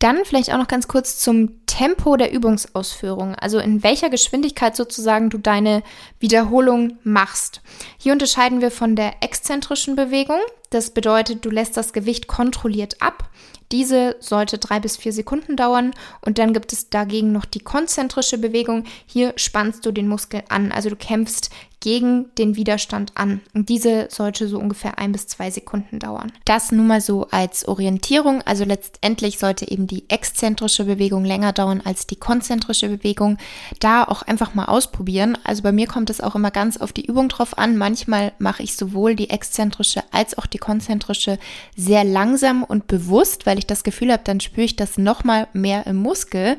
[0.00, 5.28] Dann vielleicht auch noch ganz kurz zum Tempo der Übungsausführung, also in welcher Geschwindigkeit sozusagen
[5.28, 5.82] du deine
[6.18, 7.60] Wiederholung machst.
[7.98, 10.38] Hier unterscheiden wir von der exzentrischen Bewegung.
[10.70, 13.28] Das bedeutet, du lässt das Gewicht kontrolliert ab.
[13.72, 18.38] Diese sollte drei bis vier Sekunden dauern und dann gibt es dagegen noch die konzentrische
[18.38, 18.84] Bewegung.
[19.06, 23.40] Hier spannst du den Muskel an, also du kämpfst gegen den Widerstand an.
[23.54, 26.30] Und diese sollte so ungefähr ein bis zwei Sekunden dauern.
[26.44, 28.42] Das nun mal so als Orientierung.
[28.42, 33.38] Also letztendlich sollte eben die exzentrische Bewegung länger dauern als die konzentrische Bewegung.
[33.80, 35.38] Da auch einfach mal ausprobieren.
[35.42, 37.78] Also bei mir kommt es auch immer ganz auf die Übung drauf an.
[37.78, 41.38] Manchmal mache ich sowohl die exzentrische als auch die konzentrische
[41.76, 45.86] sehr langsam und bewusst, weil ich das Gefühl habe, dann spüre ich das nochmal mehr
[45.86, 46.58] im Muskel.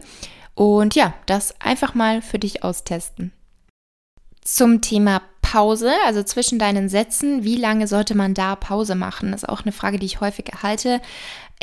[0.55, 3.31] Und ja, das einfach mal für dich austesten.
[4.43, 9.31] Zum Thema Pause, also zwischen deinen Sätzen, wie lange sollte man da Pause machen?
[9.31, 11.01] Das ist auch eine Frage, die ich häufig erhalte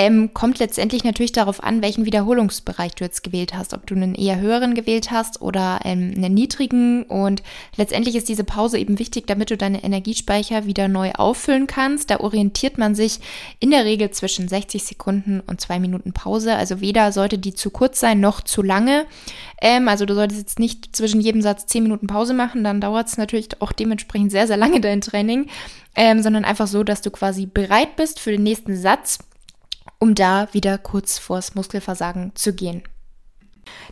[0.00, 3.74] ähm, kommt letztendlich natürlich darauf an, welchen Wiederholungsbereich du jetzt gewählt hast.
[3.74, 7.02] Ob du einen eher höheren gewählt hast oder ähm, einen niedrigen.
[7.02, 7.42] Und
[7.76, 12.10] letztendlich ist diese Pause eben wichtig, damit du deine Energiespeicher wieder neu auffüllen kannst.
[12.10, 13.18] Da orientiert man sich
[13.58, 16.54] in der Regel zwischen 60 Sekunden und zwei Minuten Pause.
[16.54, 19.04] Also weder sollte die zu kurz sein noch zu lange.
[19.60, 23.08] Ähm, also du solltest jetzt nicht zwischen jedem Satz 10 Minuten Pause machen, dann dauert
[23.08, 25.48] es natürlich auch dementsprechend sehr, sehr lange dein Training.
[25.96, 29.18] Ähm, sondern einfach so, dass du quasi bereit bist für den nächsten Satz
[29.98, 32.82] um da wieder kurz vors Muskelversagen zu gehen.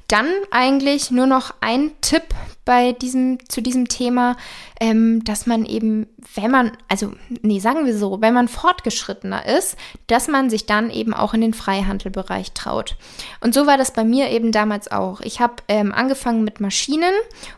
[0.09, 2.23] Dann eigentlich nur noch ein Tipp
[2.65, 4.37] bei diesem, zu diesem Thema,
[4.81, 7.13] ähm, dass man eben, wenn man, also,
[7.43, 11.41] nee, sagen wir so, wenn man fortgeschrittener ist, dass man sich dann eben auch in
[11.41, 12.97] den Freihandelbereich traut.
[13.41, 15.21] Und so war das bei mir eben damals auch.
[15.21, 17.13] Ich habe ähm, angefangen mit Maschinen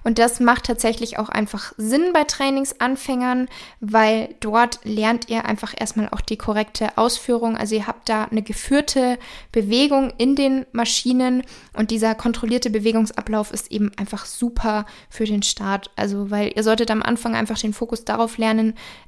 [0.04, 3.48] und das macht tatsächlich auch einfach Sinn bei Trainingsanfängern,
[3.81, 7.57] weil dort lernt ihr einfach erstmal auch die korrekte Ausführung.
[7.57, 9.18] Also ihr habt da eine geführte
[9.52, 11.42] Bewegung in den Maschinen
[11.74, 15.90] und dieser kontrollierte Bewegungsablauf ist eben einfach super für den Start.
[15.96, 18.58] Also, weil ihr solltet am Anfang einfach den Fokus darauf lernen,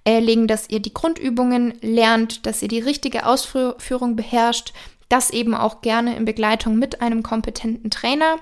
[0.04, 4.72] äh, legen, dass ihr die Grundübungen lernt, dass ihr die richtige Ausführung beherrscht,
[5.08, 8.36] das eben auch gerne in Begleitung mit einem kompetenten Trainer.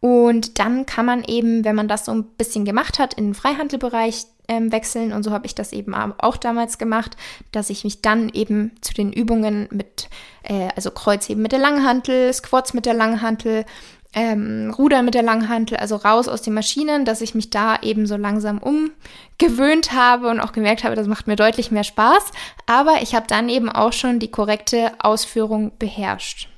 [0.00, 3.34] Und dann kann man eben, wenn man das so ein bisschen gemacht hat, in den
[3.34, 5.12] Freihandelbereich ähm, wechseln.
[5.12, 7.16] Und so habe ich das eben auch damals gemacht,
[7.52, 10.08] dass ich mich dann eben zu den Übungen mit,
[10.42, 13.64] äh, also Kreuzheben mit der Langhantel, Squats mit der Langhantel,
[14.14, 18.06] ähm, Rudern mit der Langhantel, also raus aus den Maschinen, dass ich mich da eben
[18.06, 22.30] so langsam umgewöhnt habe und auch gemerkt habe, das macht mir deutlich mehr Spaß.
[22.66, 26.48] Aber ich habe dann eben auch schon die korrekte Ausführung beherrscht.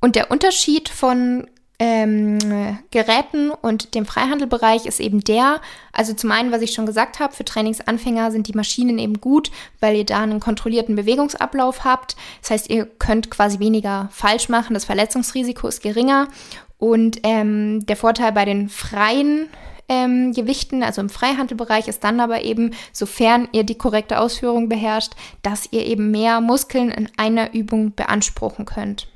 [0.00, 1.48] Und der Unterschied von
[1.80, 2.38] ähm,
[2.90, 5.60] Geräten und dem Freihandelbereich ist eben der,
[5.92, 9.50] also zum einen, was ich schon gesagt habe, für Trainingsanfänger sind die Maschinen eben gut,
[9.80, 12.16] weil ihr da einen kontrollierten Bewegungsablauf habt.
[12.42, 16.28] Das heißt, ihr könnt quasi weniger falsch machen, das Verletzungsrisiko ist geringer.
[16.78, 19.48] Und ähm, der Vorteil bei den freien
[19.88, 25.12] ähm, Gewichten, also im Freihandelbereich, ist dann aber eben, sofern ihr die korrekte Ausführung beherrscht,
[25.42, 29.08] dass ihr eben mehr Muskeln in einer Übung beanspruchen könnt.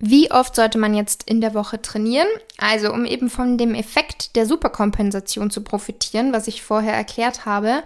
[0.00, 2.28] Wie oft sollte man jetzt in der Woche trainieren?
[2.56, 7.82] Also, um eben von dem Effekt der Superkompensation zu profitieren, was ich vorher erklärt habe,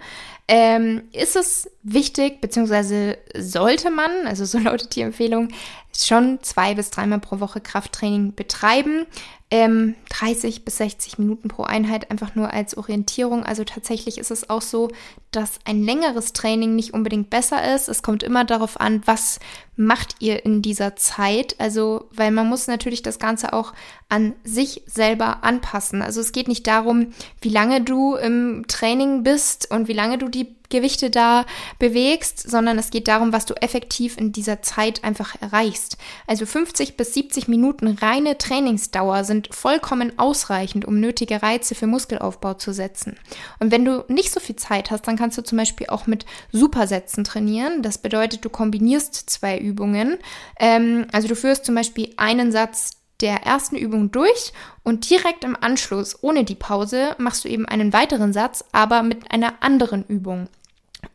[0.47, 5.49] ähm, ist es wichtig, beziehungsweise sollte man, also so lautet die Empfehlung,
[5.95, 9.05] schon zwei bis dreimal pro Woche Krafttraining betreiben
[9.53, 13.43] ähm, 30 bis 60 Minuten pro Einheit einfach nur als Orientierung.
[13.43, 14.89] Also tatsächlich ist es auch so,
[15.35, 17.89] dass ein längeres Training nicht unbedingt besser ist.
[17.89, 19.39] Es kommt immer darauf an, was
[19.75, 21.55] macht ihr in dieser Zeit.
[21.59, 23.73] Also, weil man muss natürlich das Ganze auch
[24.09, 26.01] an sich selber anpassen.
[26.01, 27.07] Also es geht nicht darum,
[27.41, 31.45] wie lange du im Training bist und wie lange du die Gewichte da
[31.77, 35.97] bewegst, sondern es geht darum, was du effektiv in dieser Zeit einfach erreichst.
[36.25, 42.55] Also 50 bis 70 Minuten reine Trainingsdauer sind vollkommen ausreichend, um nötige Reize für Muskelaufbau
[42.55, 43.17] zu setzen.
[43.59, 46.25] Und wenn du nicht so viel Zeit hast, dann kannst du zum Beispiel auch mit
[46.51, 47.81] Supersätzen trainieren.
[47.81, 50.17] Das bedeutet, du kombinierst zwei Übungen.
[50.59, 54.51] Ähm, also du führst zum Beispiel einen Satz der ersten Übung durch
[54.83, 59.31] und direkt im Anschluss, ohne die Pause, machst du eben einen weiteren Satz, aber mit
[59.31, 60.49] einer anderen Übung.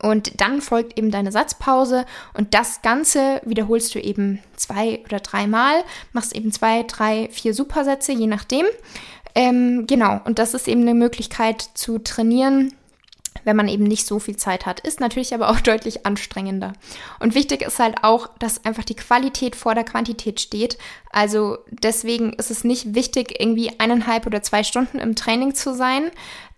[0.01, 5.83] Und dann folgt eben deine Satzpause und das Ganze wiederholst du eben zwei oder dreimal,
[6.13, 8.65] machst eben zwei, drei, vier Supersätze, je nachdem.
[9.35, 12.73] Ähm, genau, und das ist eben eine Möglichkeit zu trainieren,
[13.43, 14.79] wenn man eben nicht so viel Zeit hat.
[14.81, 16.73] Ist natürlich aber auch deutlich anstrengender.
[17.19, 20.77] Und wichtig ist halt auch, dass einfach die Qualität vor der Quantität steht.
[21.11, 26.11] Also deswegen ist es nicht wichtig, irgendwie eineinhalb oder zwei Stunden im Training zu sein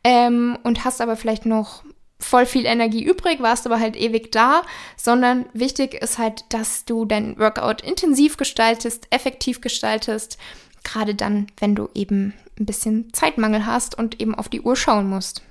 [0.04, 1.84] ähm, und hast aber vielleicht noch
[2.22, 4.62] voll viel Energie übrig, warst aber halt ewig da,
[4.96, 10.38] sondern wichtig ist halt, dass du dein Workout intensiv gestaltest, effektiv gestaltest,
[10.84, 15.10] gerade dann, wenn du eben ein bisschen Zeitmangel hast und eben auf die Uhr schauen
[15.10, 15.42] musst.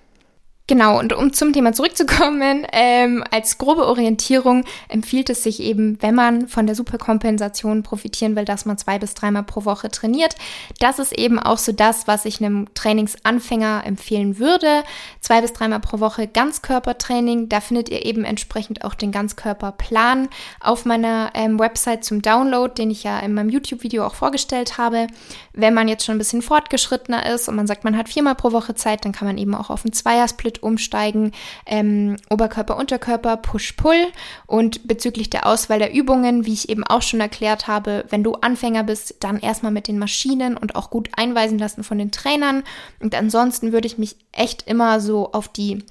[0.71, 6.15] Genau, und um zum Thema zurückzukommen, ähm, als grobe Orientierung empfiehlt es sich eben, wenn
[6.15, 10.37] man von der Superkompensation profitieren will, dass man zwei bis dreimal pro Woche trainiert.
[10.79, 14.85] Das ist eben auch so das, was ich einem Trainingsanfänger empfehlen würde.
[15.19, 17.49] Zwei bis dreimal pro Woche Ganzkörpertraining.
[17.49, 20.29] Da findet ihr eben entsprechend auch den Ganzkörperplan
[20.61, 25.09] auf meiner ähm, Website zum Download, den ich ja in meinem YouTube-Video auch vorgestellt habe.
[25.53, 28.53] Wenn man jetzt schon ein bisschen fortgeschrittener ist und man sagt, man hat viermal pro
[28.53, 31.33] Woche Zeit, dann kann man eben auch auf einen Zweiersplit umsteigen.
[31.67, 34.07] Ähm, Oberkörper, Unterkörper, Push-Pull.
[34.47, 38.35] Und bezüglich der Auswahl der Übungen, wie ich eben auch schon erklärt habe, wenn du
[38.35, 42.63] Anfänger bist, dann erstmal mit den Maschinen und auch gut einweisen lassen von den Trainern.
[43.01, 45.85] Und ansonsten würde ich mich echt immer so auf die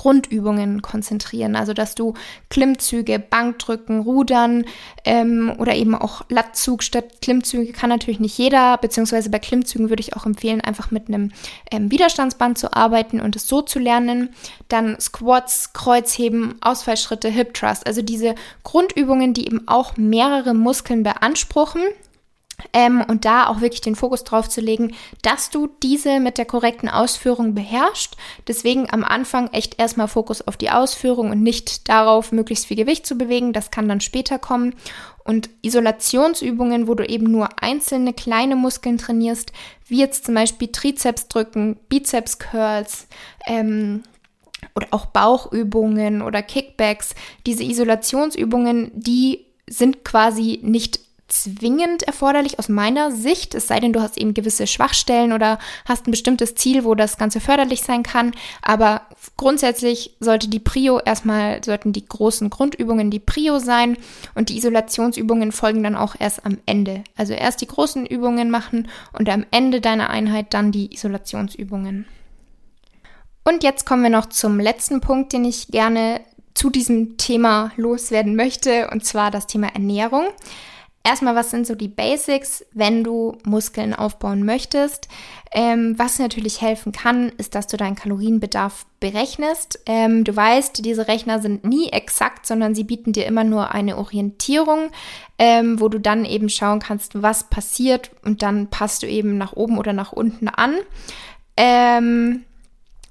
[0.00, 1.56] Grundübungen konzentrieren.
[1.56, 2.14] Also dass du
[2.48, 4.64] Klimmzüge, Bankdrücken, Rudern
[5.04, 10.00] ähm, oder eben auch Lattzug statt Klimmzüge kann natürlich nicht jeder, beziehungsweise bei Klimmzügen würde
[10.00, 11.32] ich auch empfehlen, einfach mit einem
[11.70, 14.30] ähm, Widerstandsband zu arbeiten und es so zu lernen.
[14.68, 17.86] Dann Squats, Kreuzheben, Ausfallschritte, Hip Thrust.
[17.86, 21.82] Also diese Grundübungen, die eben auch mehrere Muskeln beanspruchen
[22.72, 26.44] ähm, und da auch wirklich den Fokus drauf zu legen, dass du diese mit der
[26.44, 28.16] korrekten Ausführung beherrschst.
[28.46, 33.06] Deswegen am Anfang echt erstmal Fokus auf die Ausführung und nicht darauf, möglichst viel Gewicht
[33.06, 33.52] zu bewegen.
[33.52, 34.74] Das kann dann später kommen.
[35.24, 39.52] Und Isolationsübungen, wo du eben nur einzelne kleine Muskeln trainierst,
[39.86, 43.06] wie jetzt zum Beispiel Trizeps drücken, Bizeps Curls,
[43.46, 44.02] ähm,
[44.74, 47.14] oder auch Bauchübungen oder Kickbacks.
[47.46, 51.00] Diese Isolationsübungen, die sind quasi nicht
[51.32, 56.06] zwingend erforderlich aus meiner Sicht, es sei denn, du hast eben gewisse Schwachstellen oder hast
[56.06, 58.32] ein bestimmtes Ziel, wo das Ganze förderlich sein kann.
[58.62, 59.02] Aber
[59.36, 63.96] grundsätzlich sollte die Prio erstmal, sollten die großen Grundübungen die Prio sein
[64.34, 67.04] und die Isolationsübungen folgen dann auch erst am Ende.
[67.16, 72.06] Also erst die großen Übungen machen und am Ende deiner Einheit dann die Isolationsübungen.
[73.44, 76.20] Und jetzt kommen wir noch zum letzten Punkt, den ich gerne
[76.54, 80.26] zu diesem Thema loswerden möchte, und zwar das Thema Ernährung.
[81.02, 85.08] Erstmal, was sind so die Basics, wenn du Muskeln aufbauen möchtest?
[85.50, 89.80] Ähm, was natürlich helfen kann, ist, dass du deinen Kalorienbedarf berechnest.
[89.86, 93.96] Ähm, du weißt, diese Rechner sind nie exakt, sondern sie bieten dir immer nur eine
[93.96, 94.90] Orientierung,
[95.38, 99.54] ähm, wo du dann eben schauen kannst, was passiert und dann passt du eben nach
[99.54, 100.74] oben oder nach unten an.
[101.56, 102.44] Ähm,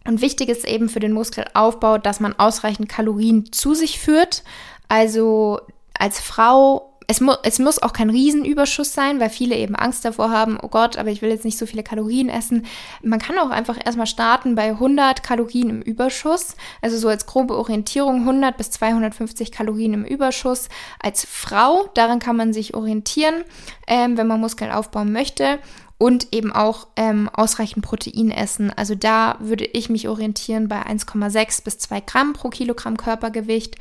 [0.05, 4.43] und wichtig ist eben für den Muskelaufbau, dass man ausreichend Kalorien zu sich führt.
[4.87, 5.59] Also
[5.97, 10.29] als Frau es, mu es muss auch kein Riesenüberschuss sein, weil viele eben Angst davor
[10.29, 12.67] haben, oh Gott, aber ich will jetzt nicht so viele Kalorien essen.
[13.01, 17.57] Man kann auch einfach erstmal starten bei 100 Kalorien im Überschuss, also so als grobe
[17.57, 21.89] Orientierung 100 bis 250 Kalorien im Überschuss als Frau.
[21.95, 23.43] Daran kann man sich orientieren,
[23.87, 25.57] ähm, wenn man Muskeln aufbauen möchte
[25.97, 28.71] und eben auch ähm, ausreichend Protein essen.
[28.75, 33.77] Also da würde ich mich orientieren bei 1,6 bis 2 Gramm pro Kilogramm Körpergewicht.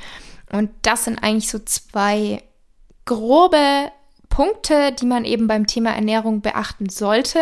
[0.51, 2.43] Und das sind eigentlich so zwei
[3.09, 3.91] grobe
[4.29, 7.41] Punkte, die man eben beim Thema Ernährung beachten sollte.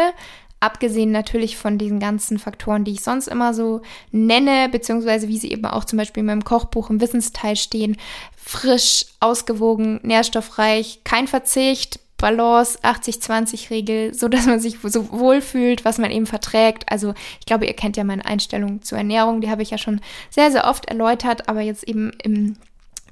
[0.60, 5.50] Abgesehen natürlich von diesen ganzen Faktoren, die ich sonst immer so nenne, beziehungsweise wie sie
[5.50, 7.96] eben auch zum Beispiel in meinem Kochbuch im Wissensteil stehen.
[8.36, 15.98] Frisch, ausgewogen, nährstoffreich, kein Verzicht, Balance, 80-20-Regel, so dass man sich so wohl fühlt, was
[15.98, 16.90] man eben verträgt.
[16.90, 20.00] Also ich glaube, ihr kennt ja meine Einstellung zur Ernährung, die habe ich ja schon
[20.30, 22.56] sehr, sehr oft erläutert, aber jetzt eben im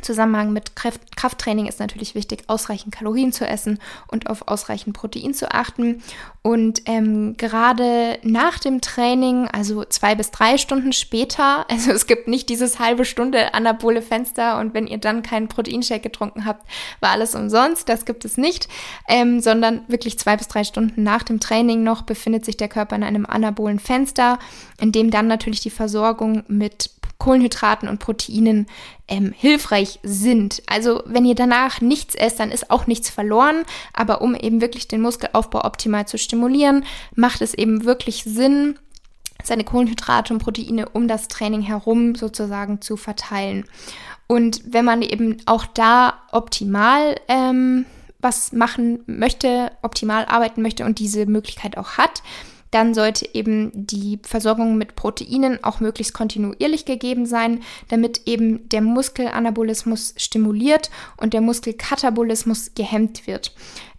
[0.02, 3.78] Zusammenhang mit Kraft Krafttraining ist natürlich wichtig, ausreichend Kalorien zu essen
[4.08, 6.02] und auf ausreichend Protein zu achten.
[6.42, 12.28] Und ähm, gerade nach dem Training, also zwei bis drei Stunden später, also es gibt
[12.28, 16.68] nicht dieses halbe Stunde anabole Fenster und wenn ihr dann keinen Proteinshake getrunken habt,
[17.00, 17.88] war alles umsonst.
[17.88, 18.68] Das gibt es nicht,
[19.08, 22.96] ähm, sondern wirklich zwei bis drei Stunden nach dem Training noch befindet sich der Körper
[22.96, 24.38] in einem anabolen Fenster,
[24.80, 28.66] in dem dann natürlich die Versorgung mit Kohlenhydraten und Proteinen
[29.08, 30.62] ähm, hilfreich sind.
[30.66, 33.64] Also wenn ihr danach nichts esst, dann ist auch nichts verloren.
[33.92, 36.84] Aber um eben wirklich den Muskelaufbau optimal zu stimulieren,
[37.14, 38.78] macht es eben wirklich Sinn,
[39.42, 43.64] seine Kohlenhydrate und Proteine um das Training herum sozusagen zu verteilen.
[44.26, 47.84] Und wenn man eben auch da optimal ähm,
[48.20, 52.22] was machen möchte, optimal arbeiten möchte und diese Möglichkeit auch hat,
[52.74, 58.80] dann sollte eben die Versorgung mit Proteinen auch möglichst kontinuierlich gegeben sein, damit eben der
[58.80, 63.54] Muskelanabolismus stimuliert und der Muskelkatabolismus gehemmt wird.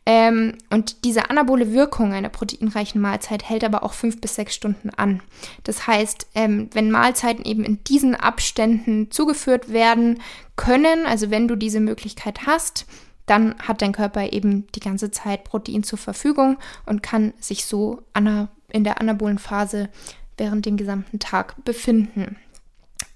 [0.06, 4.90] Ähm, und diese anabole Wirkung einer proteinreichen Mahlzeit hält aber auch fünf bis sechs Stunden
[4.90, 5.24] an.
[5.64, 10.22] Das heißt, ähm, wenn Mahlzeiten eben in diesen Abständen zugeführt werden
[10.58, 12.86] können, also wenn du diese Möglichkeit hast,
[13.26, 18.04] dann hat dein Körper eben die ganze Zeit Protein zur Verfügung und kann sich so
[18.14, 19.90] ana in der anabolen Phase
[20.38, 22.36] während dem gesamten Tag befinden.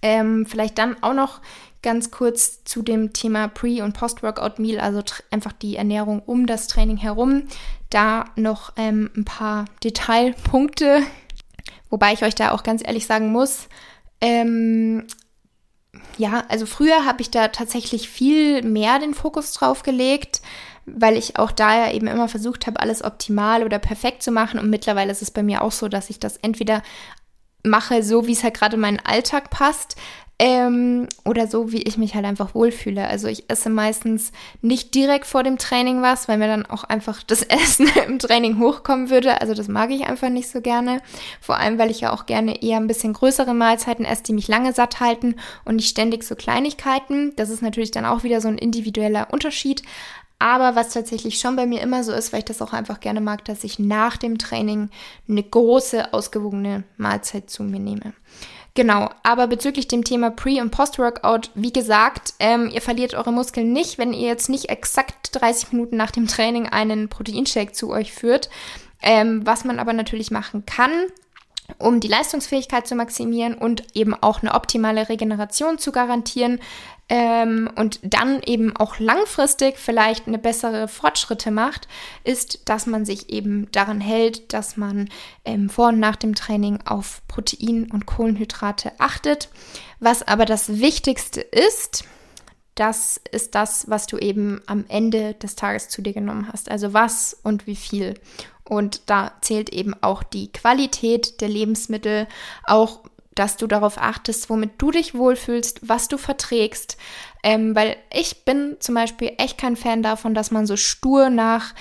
[0.02, 1.42] Ähm, vielleicht dann auch noch
[1.82, 6.98] ganz kurz zu dem Thema Pre- und Post-Workout-Meal, also einfach die Ernährung um das Training
[6.98, 7.44] herum.
[7.90, 11.02] Da noch ähm, ein paar Detailpunkte,
[11.90, 13.68] wobei ich euch da auch ganz ehrlich sagen muss,
[14.22, 15.08] ähm,
[16.18, 20.42] ja, also früher habe ich da tatsächlich viel mehr den Fokus drauf gelegt
[20.96, 24.60] weil ich auch da ja eben immer versucht habe, alles optimal oder perfekt zu machen.
[24.60, 26.82] Und mittlerweile ist es bei mir auch so, dass ich das entweder
[27.64, 29.96] mache, so wie es halt gerade in meinen Alltag passt,
[30.42, 33.06] ähm, oder so, wie ich mich halt einfach wohlfühle.
[33.06, 34.32] Also ich esse meistens
[34.62, 38.58] nicht direkt vor dem Training was, weil mir dann auch einfach das Essen im Training
[38.58, 39.42] hochkommen würde.
[39.42, 41.02] Also das mag ich einfach nicht so gerne.
[41.42, 44.48] Vor allem, weil ich ja auch gerne eher ein bisschen größere Mahlzeiten esse, die mich
[44.48, 45.36] lange satt halten
[45.66, 47.34] und nicht ständig so Kleinigkeiten.
[47.36, 49.84] Das ist natürlich dann auch wieder so ein individueller Unterschied.
[50.42, 53.20] Aber was tatsächlich schon bei mir immer so ist, weil ich das auch einfach gerne
[53.20, 54.90] mag, dass ich nach dem Training
[55.28, 58.14] eine große, ausgewogene Mahlzeit zu mir nehme.
[58.80, 63.74] Genau, aber bezüglich dem Thema Pre- und Post-Workout, wie gesagt, ähm, ihr verliert eure Muskeln
[63.74, 68.14] nicht, wenn ihr jetzt nicht exakt 30 Minuten nach dem Training einen Proteinshake zu euch
[68.14, 68.50] führt.
[69.02, 70.92] Ähm, was man aber natürlich machen kann,
[71.78, 76.60] um die Leistungsfähigkeit zu maximieren und eben auch eine optimale Regeneration zu garantieren,
[77.10, 81.88] ähm, und dann eben auch langfristig vielleicht eine bessere Fortschritte macht,
[82.24, 85.10] ist, dass man sich eben daran hält, dass man
[85.44, 89.50] ähm, vor und nach dem Training auf Protein und Kohlenhydrate achtet.
[90.00, 92.06] Was aber das Wichtigste ist,
[92.76, 96.70] das ist das, was du eben am Ende des Tages zu dir genommen hast.
[96.70, 98.14] Also was und wie viel.
[98.70, 102.28] Und da zählt eben auch die Qualität der Lebensmittel,
[102.66, 103.02] auch
[103.36, 106.98] dass du darauf achtest, womit du dich wohlfühlst, was du verträgst.
[107.42, 111.74] Ähm, weil ich bin zum Beispiel echt kein Fan davon, dass man so stur nach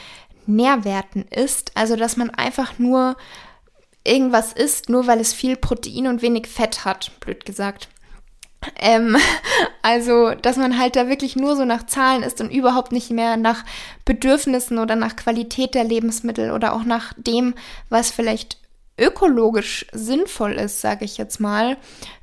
[0.47, 1.73] Nährwerten isst.
[1.75, 3.17] Also, dass man einfach nur
[4.05, 7.89] irgendwas isst, nur weil es viel Protein und wenig Fett hat, blöd gesagt.
[8.77, 9.17] Ähm,
[9.83, 13.37] also, dass man halt da wirklich nur so nach Zahlen isst und überhaupt nicht mehr
[13.37, 13.65] nach
[14.05, 17.55] Bedürfnissen oder nach Qualität der Lebensmittel oder auch nach dem,
[17.89, 18.59] was vielleicht
[18.99, 21.77] ökologisch sinnvoll ist, sage ich jetzt mal.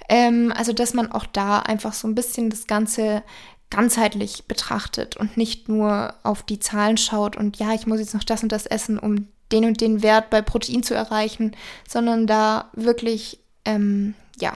[0.09, 3.23] Ähm, also, dass man auch da einfach so ein bisschen das Ganze
[3.69, 8.23] ganzheitlich betrachtet und nicht nur auf die Zahlen schaut und ja, ich muss jetzt noch
[8.23, 11.55] das und das essen, um den und den Wert bei Protein zu erreichen,
[11.87, 14.53] sondern da wirklich ähm, ja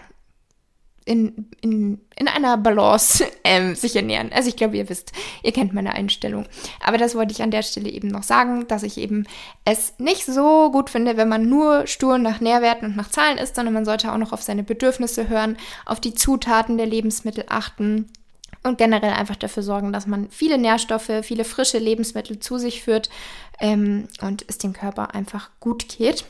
[1.10, 4.32] in, in, in einer Balance ähm, sich ernähren.
[4.32, 6.46] Also ich glaube, ihr wisst, ihr kennt meine Einstellung.
[6.86, 9.26] Aber das wollte ich an der Stelle eben noch sagen, dass ich eben
[9.66, 13.56] es nicht so gut finde, wenn man nur stur nach Nährwerten und nach Zahlen isst,
[13.56, 15.58] sondern man sollte auch noch auf seine Bedürfnisse hören,
[15.88, 18.12] auf die Zutaten der Lebensmittel achten
[18.62, 23.10] und generell einfach dafür sorgen, dass man viele Nährstoffe, viele frische Lebensmittel zu sich führt
[23.60, 26.24] ähm, und es dem Körper einfach gut geht.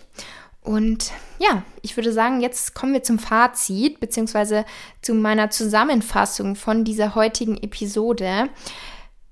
[0.61, 4.65] Und ja, ich würde sagen, jetzt kommen wir zum Fazit beziehungsweise
[5.01, 8.49] zu meiner Zusammenfassung von dieser heutigen Episode.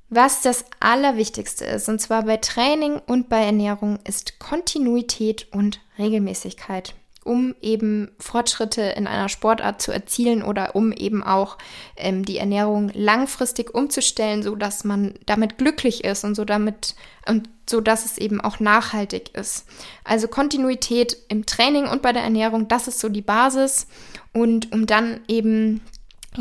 [0.09, 6.95] Was das Allerwichtigste ist, und zwar bei Training und bei Ernährung, ist Kontinuität und Regelmäßigkeit
[7.27, 11.57] um eben Fortschritte in einer Sportart zu erzielen oder um eben auch
[11.97, 16.95] ähm, die Ernährung langfristig umzustellen, so dass man damit glücklich ist und so damit
[17.27, 19.67] und so dass es eben auch nachhaltig ist.
[20.03, 23.87] Also Kontinuität im Training und bei der Ernährung, das ist so die Basis
[24.33, 25.81] und um dann eben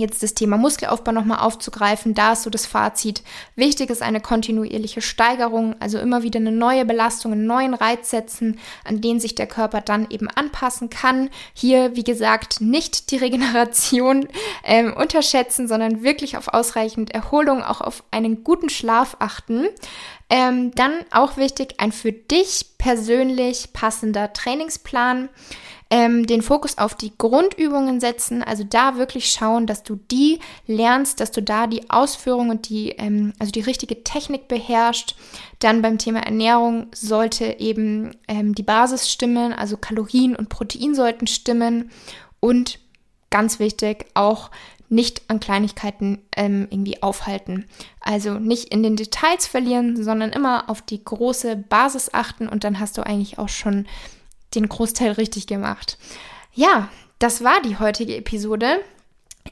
[0.01, 3.23] jetzt das Thema Muskelaufbau nochmal aufzugreifen, da ist so das Fazit.
[3.55, 8.59] Wichtig ist eine kontinuierliche Steigerung, also immer wieder eine neue Belastung, einen neuen Reiz setzen,
[8.85, 11.31] an den sich der Körper dann eben anpassen kann.
[11.55, 14.29] Hier, wie gesagt, nicht die Regeneration
[14.65, 19.67] ähm, unterschätzen, sondern wirklich auf ausreichend Erholung, auch auf einen guten Schlaf achten.
[20.29, 25.29] Ähm, dann auch wichtig, ein für dich persönlich passender Trainingsplan
[25.89, 31.21] ähm, den Fokus auf die Grundübungen setzen, also da wirklich schauen, dass du die lernst,
[31.21, 35.15] dass du da die Ausführung und die, ähm, also die richtige Technik beherrschst.
[35.61, 41.29] Dann beim Thema Ernährung sollte eben ähm, die Basis stimmen, also Kalorien und Protein sollten
[41.29, 41.91] stimmen
[42.41, 42.81] und
[43.31, 44.51] ganz wichtig auch
[44.89, 47.67] nicht an Kleinigkeiten ähm, irgendwie aufhalten.
[48.01, 52.79] Also nicht in den Details verlieren, sondern immer auf die große Basis achten und dann
[52.79, 53.87] hast du eigentlich auch schon
[54.55, 55.99] den Großteil richtig gemacht.
[56.55, 58.79] Ja, das war die heutige Episode.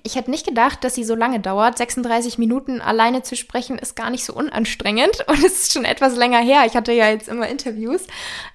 [0.03, 1.79] Ich hätte nicht gedacht, dass sie so lange dauert.
[1.79, 6.17] 36 Minuten alleine zu sprechen ist gar nicht so unanstrengend und es ist schon etwas
[6.17, 6.65] länger her.
[6.67, 8.03] Ich hatte ja jetzt immer Interviews.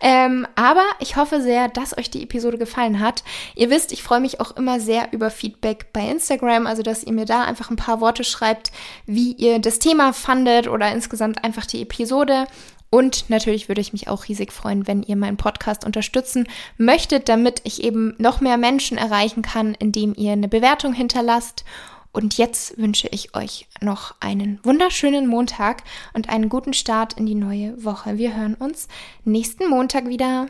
[0.01, 3.23] Ähm, aber ich hoffe sehr, dass euch die Episode gefallen hat.
[3.55, 7.13] Ihr wisst, ich freue mich auch immer sehr über Feedback bei Instagram, also dass ihr
[7.13, 8.71] mir da einfach ein paar Worte schreibt,
[9.05, 12.47] wie ihr das Thema fandet oder insgesamt einfach die Episode.
[12.89, 17.61] Und natürlich würde ich mich auch riesig freuen, wenn ihr meinen Podcast unterstützen möchtet, damit
[17.63, 21.65] ich eben noch mehr Menschen erreichen kann, indem ihr eine Bewertung hinterlasst.
[22.11, 25.83] Und jetzt wünsche ich euch noch einen wunderschönen Montag
[26.13, 28.17] und einen guten Start in die neue Woche.
[28.17, 28.87] Wir hören uns
[29.23, 30.47] nächsten Montag wieder.